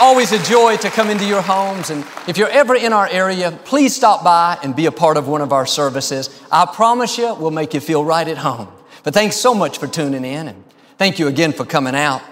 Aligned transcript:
always 0.00 0.32
a 0.32 0.42
joy 0.42 0.76
to 0.78 0.90
come 0.90 1.10
into 1.10 1.26
your 1.26 1.42
homes. 1.42 1.90
And 1.90 2.04
if 2.26 2.38
you're 2.38 2.48
ever 2.48 2.74
in 2.74 2.92
our 2.92 3.06
area, 3.08 3.52
please 3.64 3.94
stop 3.94 4.24
by 4.24 4.58
and 4.62 4.74
be 4.74 4.86
a 4.86 4.92
part 4.92 5.16
of 5.16 5.28
one 5.28 5.42
of 5.42 5.52
our 5.52 5.66
services. 5.66 6.30
I 6.50 6.66
promise 6.66 7.18
you, 7.18 7.34
we'll 7.34 7.50
make 7.50 7.74
you 7.74 7.80
feel 7.80 8.04
right 8.04 8.26
at 8.26 8.38
home. 8.38 8.68
But 9.02 9.14
thanks 9.14 9.36
so 9.36 9.54
much 9.54 9.78
for 9.78 9.86
tuning 9.86 10.24
in 10.24 10.48
and 10.48 10.64
thank 10.96 11.18
you 11.18 11.28
again 11.28 11.52
for 11.52 11.64
coming 11.64 11.94
out. 11.94 12.22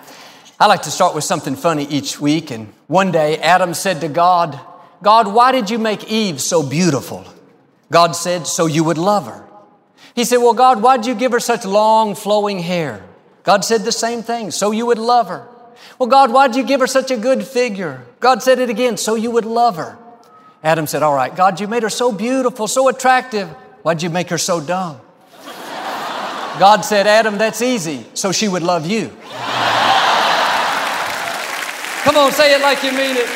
I 0.58 0.66
like 0.66 0.82
to 0.82 0.90
start 0.90 1.14
with 1.14 1.24
something 1.24 1.54
funny 1.54 1.84
each 1.84 2.20
week. 2.20 2.50
And 2.50 2.72
one 2.88 3.12
day, 3.12 3.38
Adam 3.38 3.74
said 3.74 4.00
to 4.00 4.08
God, 4.08 4.58
God, 5.02 5.32
why 5.32 5.52
did 5.52 5.70
you 5.70 5.78
make 5.78 6.10
Eve 6.10 6.40
so 6.40 6.68
beautiful? 6.68 7.24
God 7.90 8.12
said, 8.12 8.46
so 8.46 8.66
you 8.66 8.82
would 8.84 8.98
love 8.98 9.26
her. 9.26 9.44
He 10.14 10.24
said, 10.24 10.38
well, 10.38 10.54
God, 10.54 10.82
why 10.82 10.96
did 10.96 11.06
you 11.06 11.14
give 11.14 11.32
her 11.32 11.40
such 11.40 11.64
long 11.64 12.16
flowing 12.16 12.58
hair? 12.58 13.04
God 13.44 13.64
said 13.64 13.82
the 13.82 13.92
same 13.92 14.22
thing, 14.22 14.50
so 14.50 14.72
you 14.72 14.84
would 14.86 14.98
love 14.98 15.28
her. 15.28 15.48
Well, 15.98 16.08
God, 16.08 16.30
why'd 16.32 16.54
you 16.54 16.62
give 16.62 16.80
her 16.80 16.86
such 16.86 17.10
a 17.10 17.16
good 17.16 17.44
figure? 17.44 18.04
God 18.20 18.42
said 18.42 18.58
it 18.58 18.70
again, 18.70 18.96
so 18.96 19.14
you 19.14 19.30
would 19.30 19.44
love 19.44 19.76
her. 19.76 19.98
Adam 20.62 20.86
said, 20.86 21.02
All 21.02 21.14
right, 21.14 21.34
God, 21.34 21.60
you 21.60 21.68
made 21.68 21.82
her 21.82 21.90
so 21.90 22.12
beautiful, 22.12 22.68
so 22.68 22.88
attractive. 22.88 23.48
Why'd 23.82 24.02
you 24.02 24.10
make 24.10 24.28
her 24.30 24.38
so 24.38 24.60
dumb? 24.60 25.00
God 26.58 26.82
said, 26.82 27.06
Adam, 27.06 27.38
that's 27.38 27.62
easy, 27.62 28.06
so 28.14 28.32
she 28.32 28.48
would 28.48 28.62
love 28.62 28.86
you. 28.86 29.08
Come 32.02 32.16
on, 32.16 32.32
say 32.32 32.54
it 32.54 32.62
like 32.62 32.82
you 32.82 32.92
mean 32.92 33.16
it. 33.16 33.26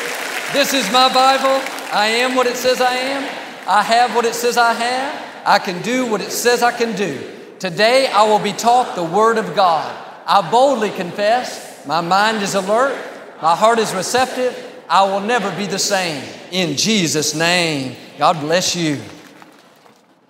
This 0.53 0.73
is 0.73 0.91
my 0.91 1.13
Bible. 1.13 1.61
I 1.91 2.07
am 2.21 2.35
what 2.35 2.47
it 2.47 2.55
says 2.55 2.81
I 2.81 2.95
am. 2.95 3.23
I 3.67 3.81
have 3.83 4.15
what 4.15 4.25
it 4.25 4.35
says 4.35 4.57
I 4.57 4.73
have. 4.73 5.43
I 5.45 5.59
can 5.59 5.81
do 5.81 6.05
what 6.09 6.21
it 6.21 6.31
says 6.31 6.63
I 6.63 6.71
can 6.71 6.95
do. 6.95 7.21
Today 7.59 8.07
I 8.07 8.23
will 8.23 8.39
be 8.39 8.53
taught 8.53 8.95
the 8.95 9.03
Word 9.03 9.37
of 9.37 9.55
God. 9.55 9.95
I 10.25 10.49
boldly 10.49 10.89
confess 10.89 11.72
my 11.85 12.01
mind 12.01 12.41
is 12.41 12.55
alert. 12.55 12.97
My 13.41 13.55
heart 13.55 13.79
is 13.79 13.93
receptive. 13.93 14.71
I 14.89 15.03
will 15.03 15.19
never 15.19 15.53
be 15.57 15.65
the 15.65 15.79
same. 15.79 16.23
In 16.51 16.77
Jesus' 16.77 17.35
name, 17.35 17.95
God 18.17 18.39
bless 18.39 18.75
you. 18.75 18.99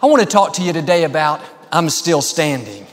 I 0.01 0.05
want 0.05 0.21
to 0.21 0.27
talk 0.27 0.53
to 0.53 0.63
you 0.63 0.73
today 0.73 1.03
about 1.03 1.41
I'm 1.71 1.89
still 1.89 2.21
standing. 2.21 2.87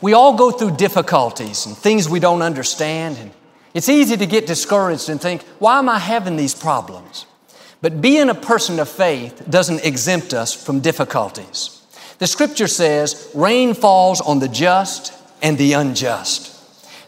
We 0.00 0.12
all 0.12 0.36
go 0.36 0.50
through 0.50 0.76
difficulties 0.76 1.66
and 1.66 1.76
things 1.76 2.08
we 2.08 2.20
don't 2.20 2.42
understand. 2.42 3.16
And 3.18 3.30
it's 3.74 3.88
easy 3.88 4.16
to 4.16 4.26
get 4.26 4.46
discouraged 4.46 5.08
and 5.08 5.20
think, 5.20 5.42
why 5.58 5.78
am 5.78 5.88
I 5.88 5.98
having 5.98 6.36
these 6.36 6.54
problems? 6.54 7.26
But 7.80 8.00
being 8.00 8.28
a 8.28 8.34
person 8.34 8.80
of 8.80 8.88
faith 8.88 9.44
doesn't 9.48 9.84
exempt 9.84 10.34
us 10.34 10.52
from 10.52 10.80
difficulties. 10.80 11.82
The 12.18 12.26
scripture 12.26 12.66
says, 12.66 13.30
rain 13.34 13.74
falls 13.74 14.20
on 14.20 14.40
the 14.40 14.48
just 14.48 15.12
and 15.42 15.56
the 15.56 15.74
unjust. 15.74 16.57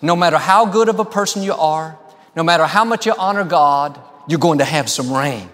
No 0.03 0.17
matter 0.17 0.39
how 0.39 0.67
good 0.67 0.89
of 0.89 0.99
a 0.99 1.05
person 1.05 1.43
you 1.43 1.53
are, 1.53 1.99
no 2.35 2.43
matter 2.43 2.65
how 2.65 2.85
much 2.85 3.07
you 3.07 3.15
honor 3.19 3.45
God, 3.45 4.01
you're 4.27 4.39
going 4.39 4.59
to 4.59 4.65
have 4.65 4.89
some 4.89 5.13
rain. 5.13 5.49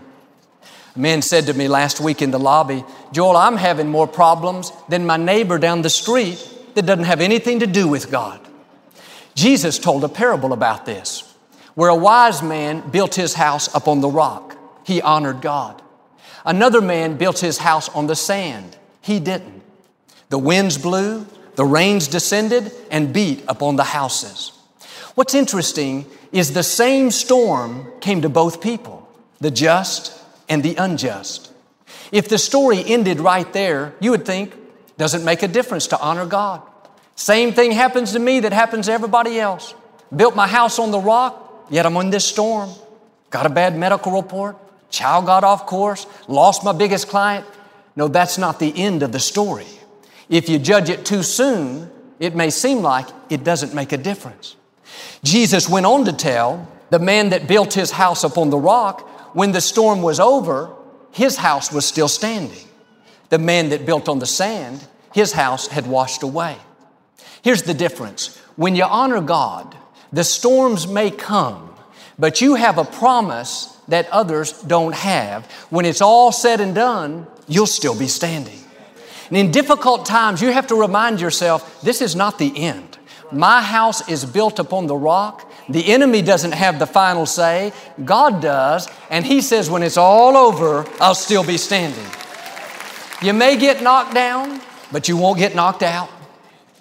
A 0.94 0.98
man 0.98 1.22
said 1.22 1.46
to 1.46 1.54
me 1.54 1.68
last 1.68 2.00
week 2.00 2.22
in 2.22 2.30
the 2.30 2.38
lobby, 2.38 2.84
Joel, 3.12 3.36
I'm 3.36 3.56
having 3.56 3.88
more 3.88 4.06
problems 4.06 4.72
than 4.88 5.06
my 5.06 5.16
neighbor 5.16 5.58
down 5.58 5.82
the 5.82 5.90
street 5.90 6.38
that 6.74 6.86
doesn't 6.86 7.04
have 7.04 7.20
anything 7.20 7.60
to 7.60 7.66
do 7.66 7.88
with 7.88 8.10
God. 8.10 8.40
Jesus 9.34 9.78
told 9.78 10.04
a 10.04 10.08
parable 10.08 10.52
about 10.52 10.86
this, 10.86 11.34
where 11.74 11.90
a 11.90 11.94
wise 11.94 12.42
man 12.42 12.88
built 12.90 13.14
his 13.14 13.34
house 13.34 13.74
upon 13.74 14.00
the 14.00 14.08
rock. 14.08 14.56
He 14.84 15.02
honored 15.02 15.42
God. 15.42 15.82
Another 16.44 16.80
man 16.80 17.16
built 17.16 17.40
his 17.40 17.58
house 17.58 17.88
on 17.90 18.06
the 18.06 18.16
sand. 18.16 18.76
He 19.02 19.20
didn't. 19.20 19.62
The 20.30 20.38
winds 20.38 20.78
blew, 20.78 21.26
the 21.56 21.64
rains 21.64 22.06
descended 22.06 22.72
and 22.90 23.12
beat 23.12 23.42
upon 23.48 23.76
the 23.76 23.84
houses. 23.84 24.52
What's 25.14 25.34
interesting 25.34 26.06
is 26.30 26.52
the 26.52 26.62
same 26.62 27.10
storm 27.10 27.90
came 28.00 28.22
to 28.22 28.28
both 28.28 28.60
people, 28.60 29.08
the 29.40 29.50
just 29.50 30.22
and 30.48 30.62
the 30.62 30.76
unjust. 30.76 31.50
If 32.12 32.28
the 32.28 32.38
story 32.38 32.84
ended 32.86 33.20
right 33.20 33.50
there, 33.52 33.94
you 34.00 34.10
would 34.10 34.26
think, 34.26 34.54
doesn't 34.98 35.24
make 35.24 35.42
a 35.42 35.48
difference 35.48 35.88
to 35.88 35.98
honor 35.98 36.26
God. 36.26 36.62
Same 37.16 37.52
thing 37.52 37.72
happens 37.72 38.12
to 38.12 38.18
me 38.18 38.40
that 38.40 38.52
happens 38.52 38.86
to 38.86 38.92
everybody 38.92 39.40
else. 39.40 39.74
Built 40.14 40.36
my 40.36 40.46
house 40.46 40.78
on 40.78 40.90
the 40.90 40.98
rock, 40.98 41.66
yet 41.70 41.86
I'm 41.86 41.96
in 41.96 42.10
this 42.10 42.26
storm. 42.26 42.70
Got 43.30 43.46
a 43.46 43.50
bad 43.50 43.76
medical 43.76 44.12
report, 44.12 44.56
child 44.90 45.26
got 45.26 45.42
off 45.42 45.66
course, 45.66 46.06
lost 46.28 46.64
my 46.64 46.72
biggest 46.72 47.08
client. 47.08 47.46
No, 47.96 48.08
that's 48.08 48.36
not 48.36 48.58
the 48.58 48.76
end 48.76 49.02
of 49.02 49.12
the 49.12 49.18
story. 49.18 49.66
If 50.28 50.48
you 50.48 50.58
judge 50.58 50.90
it 50.90 51.04
too 51.04 51.22
soon, 51.22 51.90
it 52.18 52.34
may 52.34 52.50
seem 52.50 52.78
like 52.78 53.06
it 53.30 53.44
doesn't 53.44 53.74
make 53.74 53.92
a 53.92 53.96
difference. 53.96 54.56
Jesus 55.22 55.68
went 55.68 55.86
on 55.86 56.04
to 56.04 56.12
tell 56.12 56.68
the 56.90 56.98
man 56.98 57.30
that 57.30 57.48
built 57.48 57.74
his 57.74 57.90
house 57.90 58.24
upon 58.24 58.50
the 58.50 58.58
rock, 58.58 59.08
when 59.34 59.52
the 59.52 59.60
storm 59.60 60.02
was 60.02 60.20
over, 60.20 60.74
his 61.10 61.36
house 61.36 61.72
was 61.72 61.84
still 61.84 62.08
standing. 62.08 62.66
The 63.28 63.38
man 63.38 63.70
that 63.70 63.84
built 63.86 64.08
on 64.08 64.18
the 64.18 64.26
sand, 64.26 64.86
his 65.12 65.32
house 65.32 65.66
had 65.66 65.86
washed 65.86 66.22
away. 66.22 66.56
Here's 67.42 67.62
the 67.62 67.74
difference. 67.74 68.38
When 68.56 68.76
you 68.76 68.84
honor 68.84 69.20
God, 69.20 69.76
the 70.12 70.24
storms 70.24 70.86
may 70.86 71.10
come, 71.10 71.74
but 72.18 72.40
you 72.40 72.54
have 72.54 72.78
a 72.78 72.84
promise 72.84 73.76
that 73.88 74.08
others 74.10 74.52
don't 74.62 74.94
have. 74.94 75.46
When 75.70 75.84
it's 75.84 76.00
all 76.00 76.32
said 76.32 76.60
and 76.60 76.74
done, 76.74 77.26
you'll 77.46 77.66
still 77.66 77.98
be 77.98 78.08
standing. 78.08 78.58
And 79.28 79.36
in 79.36 79.50
difficult 79.50 80.06
times, 80.06 80.40
you 80.40 80.52
have 80.52 80.66
to 80.68 80.74
remind 80.74 81.20
yourself 81.20 81.80
this 81.82 82.00
is 82.00 82.14
not 82.14 82.38
the 82.38 82.56
end. 82.56 82.98
My 83.32 83.60
house 83.60 84.08
is 84.08 84.24
built 84.24 84.58
upon 84.58 84.86
the 84.86 84.96
rock. 84.96 85.50
The 85.68 85.92
enemy 85.92 86.22
doesn't 86.22 86.52
have 86.52 86.78
the 86.78 86.86
final 86.86 87.26
say. 87.26 87.72
God 88.04 88.40
does. 88.40 88.88
And 89.10 89.26
He 89.26 89.40
says, 89.40 89.68
when 89.68 89.82
it's 89.82 89.96
all 89.96 90.36
over, 90.36 90.86
I'll 91.00 91.14
still 91.14 91.44
be 91.44 91.56
standing. 91.56 92.06
You 93.20 93.32
may 93.32 93.56
get 93.56 93.82
knocked 93.82 94.14
down, 94.14 94.60
but 94.92 95.08
you 95.08 95.16
won't 95.16 95.38
get 95.38 95.54
knocked 95.54 95.82
out. 95.82 96.08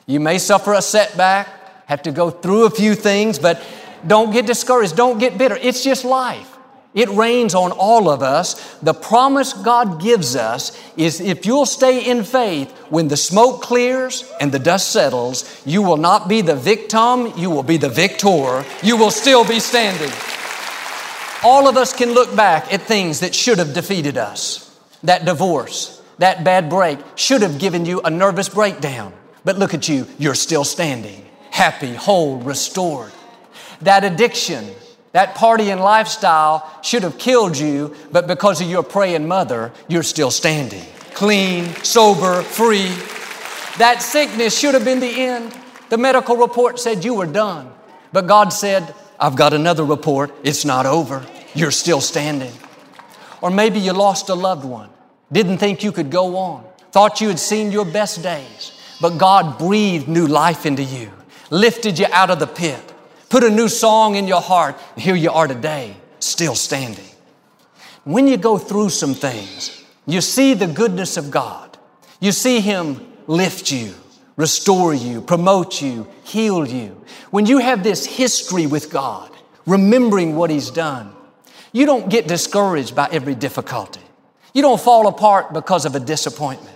You 0.06 0.20
may 0.20 0.38
suffer 0.38 0.74
a 0.74 0.82
setback, 0.82 1.48
have 1.88 2.04
to 2.04 2.12
go 2.12 2.30
through 2.30 2.66
a 2.66 2.70
few 2.70 2.94
things, 2.94 3.40
but 3.40 3.66
don't 4.06 4.32
get 4.32 4.46
discouraged. 4.46 4.96
Don't 4.96 5.18
get 5.18 5.38
bitter. 5.38 5.56
It's 5.56 5.84
just 5.84 6.06
life. 6.06 6.55
It 6.96 7.10
rains 7.10 7.54
on 7.54 7.74
all 7.74 8.10
of 8.10 8.24
us. 8.24 8.78
The 8.82 8.94
promise 8.94 9.52
God 9.52 10.02
gives 10.02 10.38
us 10.38 10.82
is 10.96 11.20
if 11.20 11.46
you'll 11.46 11.66
stay 11.66 12.10
in 12.10 12.24
faith, 12.24 12.72
when 12.90 13.10
the 13.10 13.18
smoke 13.18 13.62
clears 13.62 14.24
and 14.40 14.50
the 14.52 14.60
dust 14.60 14.92
settles, 14.92 15.62
you 15.66 15.82
will 15.82 15.98
not 15.98 16.30
be 16.30 16.40
the 16.40 16.56
victim, 16.56 17.34
you 17.36 17.50
will 17.50 17.64
be 17.64 17.76
the 17.76 17.90
victor. 17.90 18.64
You 18.82 18.96
will 18.96 19.12
still 19.12 19.46
be 19.46 19.60
standing. 19.60 20.12
All 21.44 21.68
of 21.68 21.76
us 21.76 21.94
can 21.94 22.14
look 22.14 22.34
back 22.34 22.74
at 22.74 22.82
things 22.82 23.20
that 23.20 23.36
should 23.36 23.60
have 23.60 23.74
defeated 23.74 24.18
us. 24.18 24.80
That 25.04 25.26
divorce, 25.26 26.02
that 26.18 26.46
bad 26.46 26.70
break 26.70 26.98
should 27.16 27.42
have 27.42 27.60
given 27.60 27.86
you 27.86 28.00
a 28.02 28.10
nervous 28.10 28.48
breakdown. 28.48 29.14
But 29.44 29.60
look 29.60 29.74
at 29.74 29.90
you, 29.90 30.08
you're 30.18 30.34
still 30.34 30.64
standing, 30.64 31.26
happy, 31.52 31.94
whole, 31.94 32.38
restored. 32.38 33.12
That 33.82 34.06
addiction, 34.06 34.66
that 35.16 35.34
partying 35.34 35.80
lifestyle 35.80 36.70
should 36.84 37.03
have 37.03 37.18
killed 37.18 37.58
you, 37.58 37.96
but 38.12 38.28
because 38.28 38.59
of 38.59 38.70
your 38.70 38.84
praying 38.84 39.26
mother, 39.26 39.72
you're 39.88 40.03
still 40.03 40.29
standing. 40.29 40.84
Clean, 41.14 41.73
sober, 41.85 42.41
free. 42.41 42.90
That 43.78 44.00
sickness 44.02 44.59
should 44.59 44.73
have 44.73 44.84
been 44.84 45.00
the 45.00 45.08
end. 45.08 45.58
The 45.88 45.97
medical 45.97 46.35
report 46.35 46.82
said 46.82 47.06
you 47.06 47.14
were 47.14 47.28
done. 47.28 47.72
But 48.12 48.28
God 48.28 48.50
said, 48.50 48.94
I've 49.17 49.38
got 49.38 49.53
another 49.53 49.85
report. 49.85 50.34
It's 50.44 50.66
not 50.66 50.85
over. 50.85 51.26
You're 51.53 51.72
still 51.72 52.02
standing. 52.02 52.52
Or 53.41 53.50
maybe 53.50 53.79
you 53.79 53.94
lost 53.94 54.28
a 54.28 54.35
loved 54.35 54.66
one, 54.66 54.90
didn't 55.32 55.59
think 55.59 55.82
you 55.82 55.94
could 55.94 56.12
go 56.12 56.35
on, 56.35 56.66
thought 56.91 57.22
you 57.22 57.29
had 57.29 57.40
seen 57.40 57.72
your 57.72 57.85
best 57.85 58.22
days, 58.22 58.78
but 59.00 59.17
God 59.17 59.58
breathed 59.58 60.09
new 60.09 60.28
life 60.28 60.66
into 60.66 60.84
you, 60.84 61.09
lifted 61.52 62.00
you 62.00 62.08
out 62.12 62.32
of 62.32 62.40
the 62.40 62.47
pit 62.47 62.91
put 63.35 63.43
a 63.43 63.49
new 63.49 63.67
song 63.67 64.16
in 64.16 64.29
your 64.29 64.40
heart, 64.40 64.79
and 64.93 65.03
here 65.03 65.14
you 65.14 65.29
are 65.29 65.46
today, 65.46 65.93
still 66.20 66.55
standing. 66.55 67.11
When 68.05 68.29
you 68.29 68.37
go 68.37 68.58
through 68.58 68.91
some 68.91 69.14
things, 69.14 69.84
you 70.05 70.22
see 70.22 70.53
the 70.53 70.67
goodness 70.67 71.17
of 71.17 71.32
God. 71.32 71.78
You 72.22 72.32
see 72.32 72.61
Him 72.61 73.05
lift 73.28 73.73
you, 73.73 73.93
restore 74.37 74.93
you, 74.93 75.20
promote 75.20 75.82
you, 75.82 76.08
heal 76.23 76.66
you. 76.66 77.03
When 77.29 77.46
you 77.46 77.58
have 77.58 77.84
this 77.84 78.05
history 78.05 78.67
with 78.67 78.90
God, 78.90 79.29
remembering 79.66 80.38
what 80.38 80.49
He's 80.49 80.72
done, 80.72 81.14
You 81.76 81.85
don't 81.85 82.09
get 82.09 82.26
discouraged 82.26 82.96
by 82.96 83.09
every 83.11 83.35
difficulty. 83.35 83.99
You 84.53 84.61
don't 84.61 84.79
fall 84.79 85.08
apart 85.08 85.52
because 85.52 85.84
of 85.84 85.93
a 85.93 85.99
disappointment. 85.99 86.75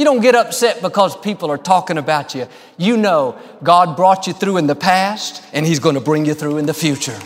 You 0.00 0.06
don't 0.06 0.22
get 0.22 0.34
upset 0.34 0.80
because 0.80 1.14
people 1.14 1.50
are 1.50 1.58
talking 1.58 1.98
about 1.98 2.34
you. 2.34 2.48
You 2.78 2.96
know 2.96 3.38
God 3.62 3.96
brought 3.96 4.26
you 4.26 4.32
through 4.32 4.56
in 4.56 4.66
the 4.66 4.74
past 4.74 5.44
and 5.52 5.66
He's 5.66 5.78
going 5.78 5.94
to 5.94 6.00
bring 6.00 6.24
you 6.24 6.32
through 6.32 6.56
in 6.56 6.64
the 6.64 6.72
future. 6.72 7.18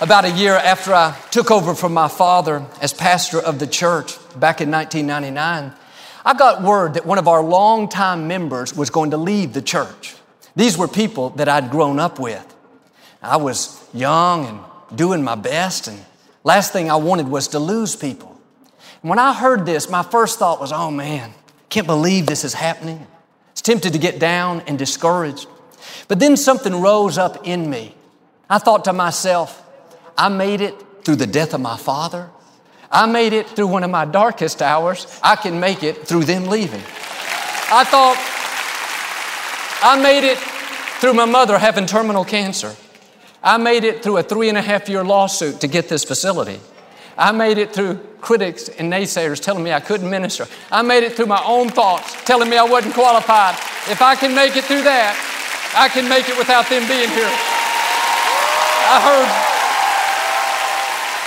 About 0.00 0.24
a 0.24 0.30
year 0.30 0.54
after 0.54 0.94
I 0.94 1.14
took 1.30 1.50
over 1.50 1.74
from 1.74 1.92
my 1.92 2.08
father 2.08 2.64
as 2.80 2.94
pastor 2.94 3.38
of 3.38 3.58
the 3.58 3.66
church 3.66 4.16
back 4.40 4.62
in 4.62 4.70
1999, 4.70 5.74
I 6.24 6.32
got 6.32 6.62
word 6.62 6.94
that 6.94 7.04
one 7.04 7.18
of 7.18 7.28
our 7.28 7.42
longtime 7.42 8.26
members 8.26 8.74
was 8.74 8.88
going 8.88 9.10
to 9.10 9.18
leave 9.18 9.52
the 9.52 9.60
church. 9.60 10.14
These 10.56 10.78
were 10.78 10.88
people 10.88 11.28
that 11.36 11.50
I'd 11.50 11.70
grown 11.70 11.98
up 11.98 12.18
with. 12.18 12.56
I 13.22 13.36
was 13.36 13.86
young 13.92 14.46
and 14.46 14.96
doing 14.96 15.22
my 15.22 15.34
best, 15.34 15.88
and 15.88 16.02
last 16.42 16.72
thing 16.72 16.90
I 16.90 16.96
wanted 16.96 17.28
was 17.28 17.48
to 17.48 17.58
lose 17.58 17.96
people. 17.96 18.40
when 19.02 19.18
I 19.18 19.34
heard 19.34 19.66
this, 19.66 19.90
my 19.90 20.02
first 20.02 20.38
thought 20.38 20.58
was, 20.58 20.72
oh 20.72 20.90
man, 20.90 21.34
can't 21.70 21.86
believe 21.86 22.26
this 22.26 22.44
is 22.44 22.52
happening. 22.52 22.98
I 22.98 23.52
was 23.52 23.62
tempted 23.62 23.92
to 23.94 23.98
get 23.98 24.18
down 24.18 24.62
and 24.66 24.78
discouraged. 24.78 25.46
But 26.08 26.18
then 26.18 26.36
something 26.36 26.80
rose 26.80 27.16
up 27.16 27.46
in 27.46 27.70
me. 27.70 27.94
I 28.48 28.58
thought 28.58 28.84
to 28.84 28.92
myself, 28.92 29.62
I 30.18 30.28
made 30.28 30.60
it 30.60 30.74
through 31.04 31.16
the 31.16 31.26
death 31.26 31.54
of 31.54 31.60
my 31.60 31.76
father. 31.76 32.28
I 32.90 33.06
made 33.06 33.32
it 33.32 33.46
through 33.48 33.68
one 33.68 33.84
of 33.84 33.90
my 33.90 34.04
darkest 34.04 34.60
hours. 34.60 35.06
I 35.22 35.36
can 35.36 35.60
make 35.60 35.84
it 35.84 36.06
through 36.06 36.24
them 36.24 36.46
leaving. 36.46 36.80
I 37.72 37.84
thought, 37.84 38.16
I 39.82 40.02
made 40.02 40.24
it 40.24 40.36
through 41.00 41.14
my 41.14 41.24
mother 41.24 41.56
having 41.58 41.86
terminal 41.86 42.24
cancer. 42.24 42.74
I 43.42 43.56
made 43.56 43.84
it 43.84 44.02
through 44.02 44.18
a 44.18 44.22
three 44.22 44.48
and 44.48 44.58
a 44.58 44.62
half 44.62 44.88
year 44.88 45.04
lawsuit 45.04 45.60
to 45.60 45.68
get 45.68 45.88
this 45.88 46.04
facility. 46.04 46.60
I 47.20 47.32
made 47.32 47.58
it 47.58 47.74
through 47.74 48.00
critics 48.22 48.70
and 48.70 48.90
naysayers 48.90 49.40
telling 49.40 49.62
me 49.62 49.74
I 49.74 49.80
couldn't 49.80 50.08
minister. 50.08 50.46
I 50.72 50.80
made 50.80 51.02
it 51.02 51.12
through 51.12 51.26
my 51.26 51.42
own 51.44 51.68
thoughts 51.68 52.16
telling 52.24 52.48
me 52.48 52.56
I 52.56 52.64
wasn't 52.64 52.94
qualified. 52.94 53.56
If 53.90 54.00
I 54.00 54.16
can 54.16 54.34
make 54.34 54.56
it 54.56 54.64
through 54.64 54.84
that, 54.84 55.12
I 55.76 55.90
can 55.90 56.08
make 56.08 56.30
it 56.30 56.38
without 56.38 56.66
them 56.70 56.88
being 56.88 57.10
here. 57.10 57.28
I 58.88 58.98
heard 59.04 59.50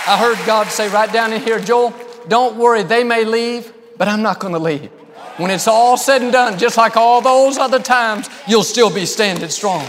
I 0.06 0.18
heard 0.18 0.46
God 0.48 0.68
say 0.68 0.90
right 0.90 1.14
down 1.14 1.32
in 1.32 1.42
here, 1.42 1.60
Joel, 1.60 1.94
don't 2.28 2.58
worry, 2.58 2.82
they 2.82 3.04
may 3.04 3.24
leave, 3.24 3.72
but 3.96 4.08
I'm 4.08 4.24
not 4.24 4.40
going 4.40 4.54
to 4.54 4.60
leave. 4.60 4.90
When 5.38 5.52
it's 5.52 5.68
all 5.68 5.96
said 5.96 6.24
and 6.24 6.32
done, 6.32 6.58
just 6.58 6.76
like 6.76 6.98
all 6.98 7.22
those 7.22 7.58
other 7.60 7.80
times, 7.80 8.28
you'll 8.48 8.64
still 8.64 8.94
be 8.94 9.06
standing 9.06 9.48
strong. 9.50 9.88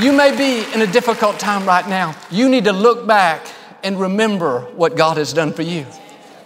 You 0.00 0.12
may 0.12 0.36
be 0.36 0.70
in 0.74 0.82
a 0.82 0.86
difficult 0.86 1.38
time 1.38 1.64
right 1.64 1.88
now. 1.88 2.14
You 2.30 2.48
need 2.48 2.64
to 2.64 2.72
look 2.72 3.06
back 3.06 3.46
and 3.82 3.98
remember 3.98 4.60
what 4.76 4.96
God 4.96 5.16
has 5.16 5.32
done 5.32 5.52
for 5.52 5.62
you. 5.62 5.86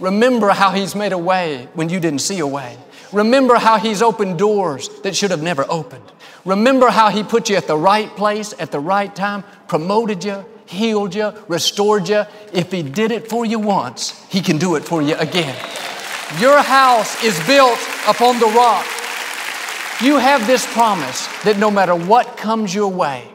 Remember 0.01 0.51
how 0.51 0.71
He's 0.71 0.95
made 0.95 1.13
a 1.13 1.19
way 1.19 1.69
when 1.75 1.89
you 1.89 2.01
didn't 2.01 2.21
see 2.21 2.41
a 2.41 2.47
way. 2.47 2.77
Remember 3.13 3.57
how 3.57 3.79
He's 3.79 4.03
opened 4.03 4.39
doors 4.39 4.89
that 5.03 5.15
should 5.15 5.31
have 5.31 5.43
never 5.43 5.65
opened. 5.69 6.11
Remember 6.45 6.89
how 6.89 7.11
He 7.11 7.23
put 7.23 7.49
you 7.49 7.57
at 7.57 7.67
the 7.67 7.77
right 7.77 8.09
place 8.17 8.55
at 8.59 8.71
the 8.71 8.81
right 8.81 9.15
time, 9.15 9.45
promoted 9.69 10.25
you, 10.25 10.45
healed 10.67 11.15
you, 11.15 11.33
restored 11.49 12.09
you. 12.09 12.25
If 12.53 12.73
He 12.73 12.83
did 12.83 13.11
it 13.13 13.29
for 13.29 13.47
you 13.47 13.59
once, 13.59 14.25
He 14.29 14.41
can 14.41 14.59
do 14.59 14.75
it 14.77 14.85
for 14.85 15.01
you 15.01 15.15
again. 15.17 15.57
Your 16.41 16.61
house 16.63 17.23
is 17.23 17.39
built 17.47 17.79
upon 18.09 18.41
the 18.41 18.47
rock. 18.47 18.87
You 20.01 20.19
have 20.19 20.47
this 20.47 20.67
promise 20.73 21.29
that 21.45 21.59
no 21.59 21.71
matter 21.71 21.95
what 21.95 22.37
comes 22.37 22.75
your 22.75 22.91
way, 22.91 23.29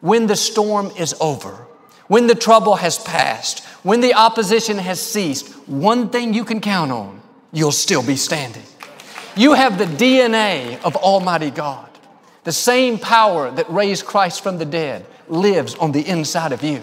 when 0.00 0.26
the 0.26 0.36
storm 0.36 0.90
is 0.96 1.14
over, 1.20 1.65
when 2.08 2.26
the 2.26 2.34
trouble 2.34 2.76
has 2.76 2.98
passed, 2.98 3.64
when 3.82 4.00
the 4.00 4.14
opposition 4.14 4.78
has 4.78 5.00
ceased, 5.00 5.52
one 5.68 6.08
thing 6.08 6.34
you 6.34 6.44
can 6.44 6.60
count 6.60 6.92
on, 6.92 7.20
you'll 7.52 7.72
still 7.72 8.02
be 8.02 8.16
standing. 8.16 8.62
You 9.36 9.54
have 9.54 9.78
the 9.78 9.84
DNA 9.84 10.82
of 10.82 10.96
Almighty 10.96 11.50
God. 11.50 11.88
The 12.44 12.52
same 12.52 12.98
power 12.98 13.50
that 13.50 13.68
raised 13.68 14.06
Christ 14.06 14.42
from 14.42 14.58
the 14.58 14.64
dead 14.64 15.04
lives 15.28 15.74
on 15.74 15.92
the 15.92 16.06
inside 16.06 16.52
of 16.52 16.62
you. 16.62 16.80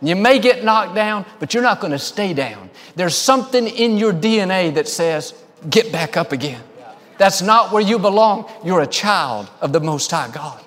You 0.00 0.16
may 0.16 0.38
get 0.38 0.64
knocked 0.64 0.94
down, 0.94 1.26
but 1.38 1.52
you're 1.52 1.62
not 1.62 1.80
going 1.80 1.92
to 1.92 1.98
stay 1.98 2.32
down. 2.32 2.70
There's 2.96 3.14
something 3.14 3.66
in 3.66 3.96
your 3.98 4.12
DNA 4.12 4.74
that 4.74 4.88
says, 4.88 5.34
get 5.68 5.92
back 5.92 6.16
up 6.16 6.32
again. 6.32 6.62
That's 7.18 7.42
not 7.42 7.70
where 7.70 7.82
you 7.82 7.98
belong. 7.98 8.50
You're 8.64 8.80
a 8.80 8.86
child 8.86 9.50
of 9.60 9.72
the 9.72 9.80
Most 9.80 10.10
High 10.10 10.30
God. 10.30 10.63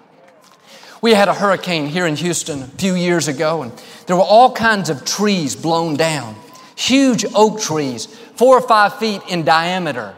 We 1.02 1.14
had 1.14 1.28
a 1.28 1.34
hurricane 1.34 1.88
here 1.88 2.08
in 2.08 2.16
Houston 2.16 2.64
a 2.64 2.68
few 2.68 2.96
years 2.96 3.28
ago, 3.28 3.62
and 3.62 3.72
there 4.08 4.16
were 4.16 4.24
all 4.24 4.52
kinds 4.52 4.90
of 4.90 5.06
trees 5.06 5.56
blown 5.56 5.96
down. 5.96 6.36
Huge 6.76 7.26
oak 7.36 7.62
trees, 7.62 8.06
four 8.36 8.58
or 8.58 8.68
five 8.68 8.98
feet 8.98 9.22
in 9.28 9.44
diameter. 9.44 10.16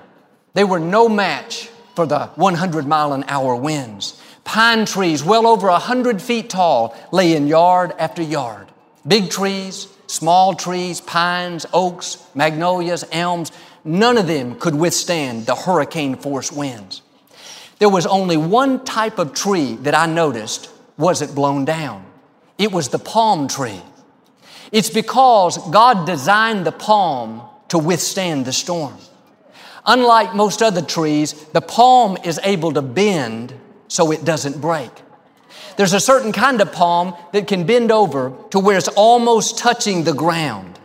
They 0.54 0.64
were 0.64 0.80
no 0.80 1.10
match 1.10 1.70
for 1.96 2.06
the 2.06 2.28
100 2.36 2.88
mile 2.88 3.14
an 3.14 3.26
hour 3.28 3.56
winds. 3.56 4.22
Pine 4.46 4.86
trees, 4.86 5.24
well 5.24 5.46
over 5.46 5.68
100 5.68 6.22
feet 6.22 6.50
tall, 6.50 6.96
lay 7.12 7.36
in 7.36 7.48
yard 7.48 7.94
after 8.00 8.22
yard. 8.22 8.68
Big 9.06 9.30
trees, 9.30 9.88
small 10.08 10.56
trees, 10.56 11.02
pines, 11.02 11.66
oaks, 11.74 12.24
magnolias, 12.34 13.04
elms, 13.12 13.52
none 13.84 14.18
of 14.18 14.28
them 14.28 14.56
could 14.56 14.76
withstand 14.76 15.46
the 15.46 15.56
hurricane 15.56 16.16
force 16.16 16.52
winds. 16.52 17.02
There 17.80 17.90
was 17.90 18.06
only 18.06 18.38
one 18.38 18.84
type 18.84 19.20
of 19.20 19.34
tree 19.34 19.76
that 19.78 19.96
I 19.96 20.06
noticed 20.06 20.70
wasn't 20.98 21.34
blown 21.34 21.66
down. 21.66 22.06
It 22.58 22.72
was 22.72 22.90
the 22.90 23.00
palm 23.00 23.48
tree. 23.48 23.81
It's 24.72 24.90
because 24.90 25.58
God 25.72 26.06
designed 26.06 26.66
the 26.66 26.74
palm 26.74 27.42
to 27.70 27.78
withstand 27.78 28.46
the 28.46 28.54
storm. 28.54 28.98
Unlike 29.86 30.36
most 30.36 30.62
other 30.62 30.81
trees, 30.81 31.34
the 31.54 31.62
palm 31.62 32.18
is 32.24 32.40
able 32.44 32.74
to 32.74 32.81
bend 32.81 33.54
so 33.88 34.12
it 34.12 34.26
doesn't 34.26 34.60
break. 34.60 34.92
There's 35.78 35.94
a 35.94 36.00
certain 36.00 36.34
kind 36.34 36.60
of 36.60 36.74
palm 36.74 37.16
that 37.31 37.48
can 37.48 37.66
bend 37.66 37.92
over 37.92 38.34
to 38.52 38.60
where 38.60 38.78
it's 38.78 38.90
almost 38.90 39.58
touching 39.58 40.04
the 40.04 40.14
ground. 40.14 40.78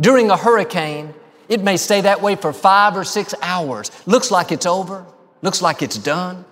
During 0.00 0.30
a 0.30 0.36
hurricane, 0.36 1.14
it 1.48 1.62
may 1.62 1.76
stay 1.76 2.00
that 2.00 2.20
way 2.20 2.34
for 2.34 2.52
five 2.52 2.96
or 2.96 3.04
six 3.04 3.34
hours. 3.40 3.92
Looks 4.06 4.32
like 4.32 4.50
it's 4.50 4.66
over, 4.66 5.06
looks 5.44 5.60
like 5.60 5.82
it's 5.82 5.98
done. 5.98 6.44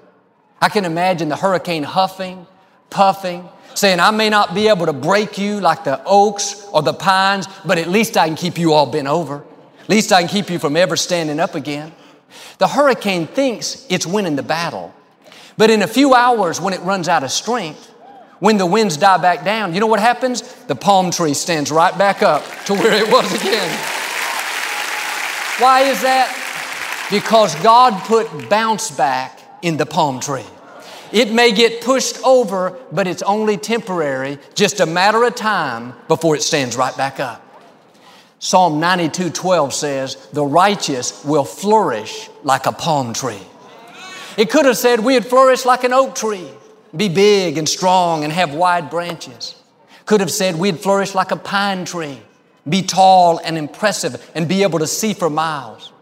I 0.61 0.69
can 0.69 0.85
imagine 0.85 1.31
the 1.31 1.37
hurricane 1.37 1.83
huffing, 1.83 2.47
puffing, 2.91 3.49
saying, 3.75 4.01
I 4.01 4.11
may 4.11 4.29
not 4.29 4.55
be 4.55 4.69
able 4.69 4.85
to 4.85 4.93
break 4.93 5.39
you 5.39 5.61
like 5.61 5.83
the 5.83 6.01
oaks 6.05 6.67
or 6.73 6.83
the 6.83 6.93
pines, 6.93 7.47
but 7.65 7.79
at 7.79 7.89
least 7.89 8.19
I 8.19 8.27
can 8.27 8.37
keep 8.37 8.59
you 8.59 8.75
all 8.75 8.85
bent 8.85 9.09
over. 9.09 9.43
At 9.81 9.89
least 9.89 10.13
I 10.13 10.21
can 10.21 10.29
keep 10.29 10.51
you 10.51 10.59
from 10.59 10.77
ever 10.77 10.95
standing 10.95 11.41
up 11.41 11.55
again. 11.55 11.91
The 12.59 12.69
hurricane 12.69 13.27
thinks 13.27 13.87
it's 13.89 14.07
winning 14.07 14.37
the 14.37 14.43
battle. 14.43 14.95
But 15.57 15.71
in 15.71 15.81
a 15.81 15.87
few 15.87 16.15
hours, 16.15 16.61
when 16.61 16.75
it 16.75 16.81
runs 16.83 17.09
out 17.09 17.25
of 17.25 17.31
strength, 17.31 17.89
when 18.41 18.59
the 18.59 18.67
winds 18.67 18.99
die 18.99 19.17
back 19.17 19.43
down, 19.43 19.73
you 19.73 19.81
know 19.81 19.87
what 19.87 20.01
happens? 20.01 20.43
The 20.67 20.75
palm 20.75 21.11
tree 21.11 21.33
stands 21.33 21.73
right 21.73 21.97
back 21.97 22.23
up 22.23 22.45
to 22.67 22.75
where 22.75 22.93
it 22.93 23.11
was 23.11 23.33
again. 23.33 23.71
Why 25.59 25.81
is 25.81 26.03
that? 26.03 26.42
Because 27.13 27.55
God 27.57 27.93
put 28.05 28.49
bounce 28.49 28.91
back 28.91 29.39
in 29.61 29.77
the 29.77 29.85
palm 29.85 30.19
tree. 30.19 30.47
It 31.13 31.31
may 31.31 31.53
get 31.53 31.83
pushed 31.83 32.19
over, 32.25 32.79
but 32.91 33.07
it's 33.07 33.21
only 33.21 33.59
temporary, 33.59 34.39
just 34.55 34.81
a 34.81 34.87
matter 34.87 35.23
of 35.23 35.35
time 35.35 35.93
before 36.09 36.37
it 36.37 36.43
stands 36.43 36.75
right 36.75 36.97
back 36.97 37.21
up. 37.21 37.47
Psalm 38.39 38.81
92 38.81 39.29
12 39.29 39.75
says, 39.75 40.27
The 40.33 40.43
righteous 40.43 41.23
will 41.23 41.45
flourish 41.45 42.31
like 42.45 42.65
a 42.65 42.73
palm 42.73 43.13
tree. 43.13 43.43
It 44.39 44.49
could 44.49 44.65
have 44.65 44.79
said 44.79 45.01
we'd 45.01 45.27
flourish 45.27 45.67
like 45.67 45.85
an 45.85 45.93
oak 45.93 46.15
tree, 46.15 46.49
be 46.97 47.11
big 47.11 47.59
and 47.59 47.69
strong 47.69 48.25
and 48.25 48.33
have 48.33 48.55
wide 48.55 48.89
branches. 48.89 49.55
Could 50.07 50.21
have 50.21 50.31
said 50.31 50.57
we'd 50.57 50.81
flourish 50.81 51.15
like 51.15 51.31
a 51.31 51.37
pine 51.37 51.85
tree, 51.85 52.23
be 52.67 52.81
tall 52.81 53.37
and 53.37 53.59
impressive 53.59 54.31
and 54.35 54.49
be 54.49 54.63
able 54.63 54.79
to 54.79 54.87
see 54.87 55.13
for 55.13 55.29
miles. 55.29 55.93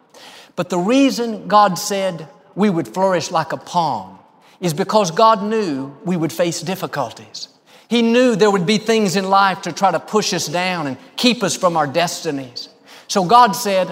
But 0.60 0.68
the 0.68 0.78
reason 0.78 1.48
God 1.48 1.78
said 1.78 2.28
we 2.54 2.68
would 2.68 2.86
flourish 2.86 3.30
like 3.30 3.54
a 3.54 3.56
palm 3.56 4.18
is 4.60 4.74
because 4.74 5.10
God 5.10 5.42
knew 5.42 5.96
we 6.04 6.18
would 6.18 6.34
face 6.34 6.60
difficulties. 6.60 7.48
He 7.88 8.02
knew 8.02 8.36
there 8.36 8.50
would 8.50 8.66
be 8.66 8.76
things 8.76 9.16
in 9.16 9.30
life 9.30 9.62
to 9.62 9.72
try 9.72 9.90
to 9.90 9.98
push 9.98 10.34
us 10.34 10.48
down 10.48 10.86
and 10.86 10.98
keep 11.16 11.42
us 11.42 11.56
from 11.56 11.78
our 11.78 11.86
destinies. 11.86 12.68
So 13.08 13.24
God 13.24 13.52
said, 13.52 13.88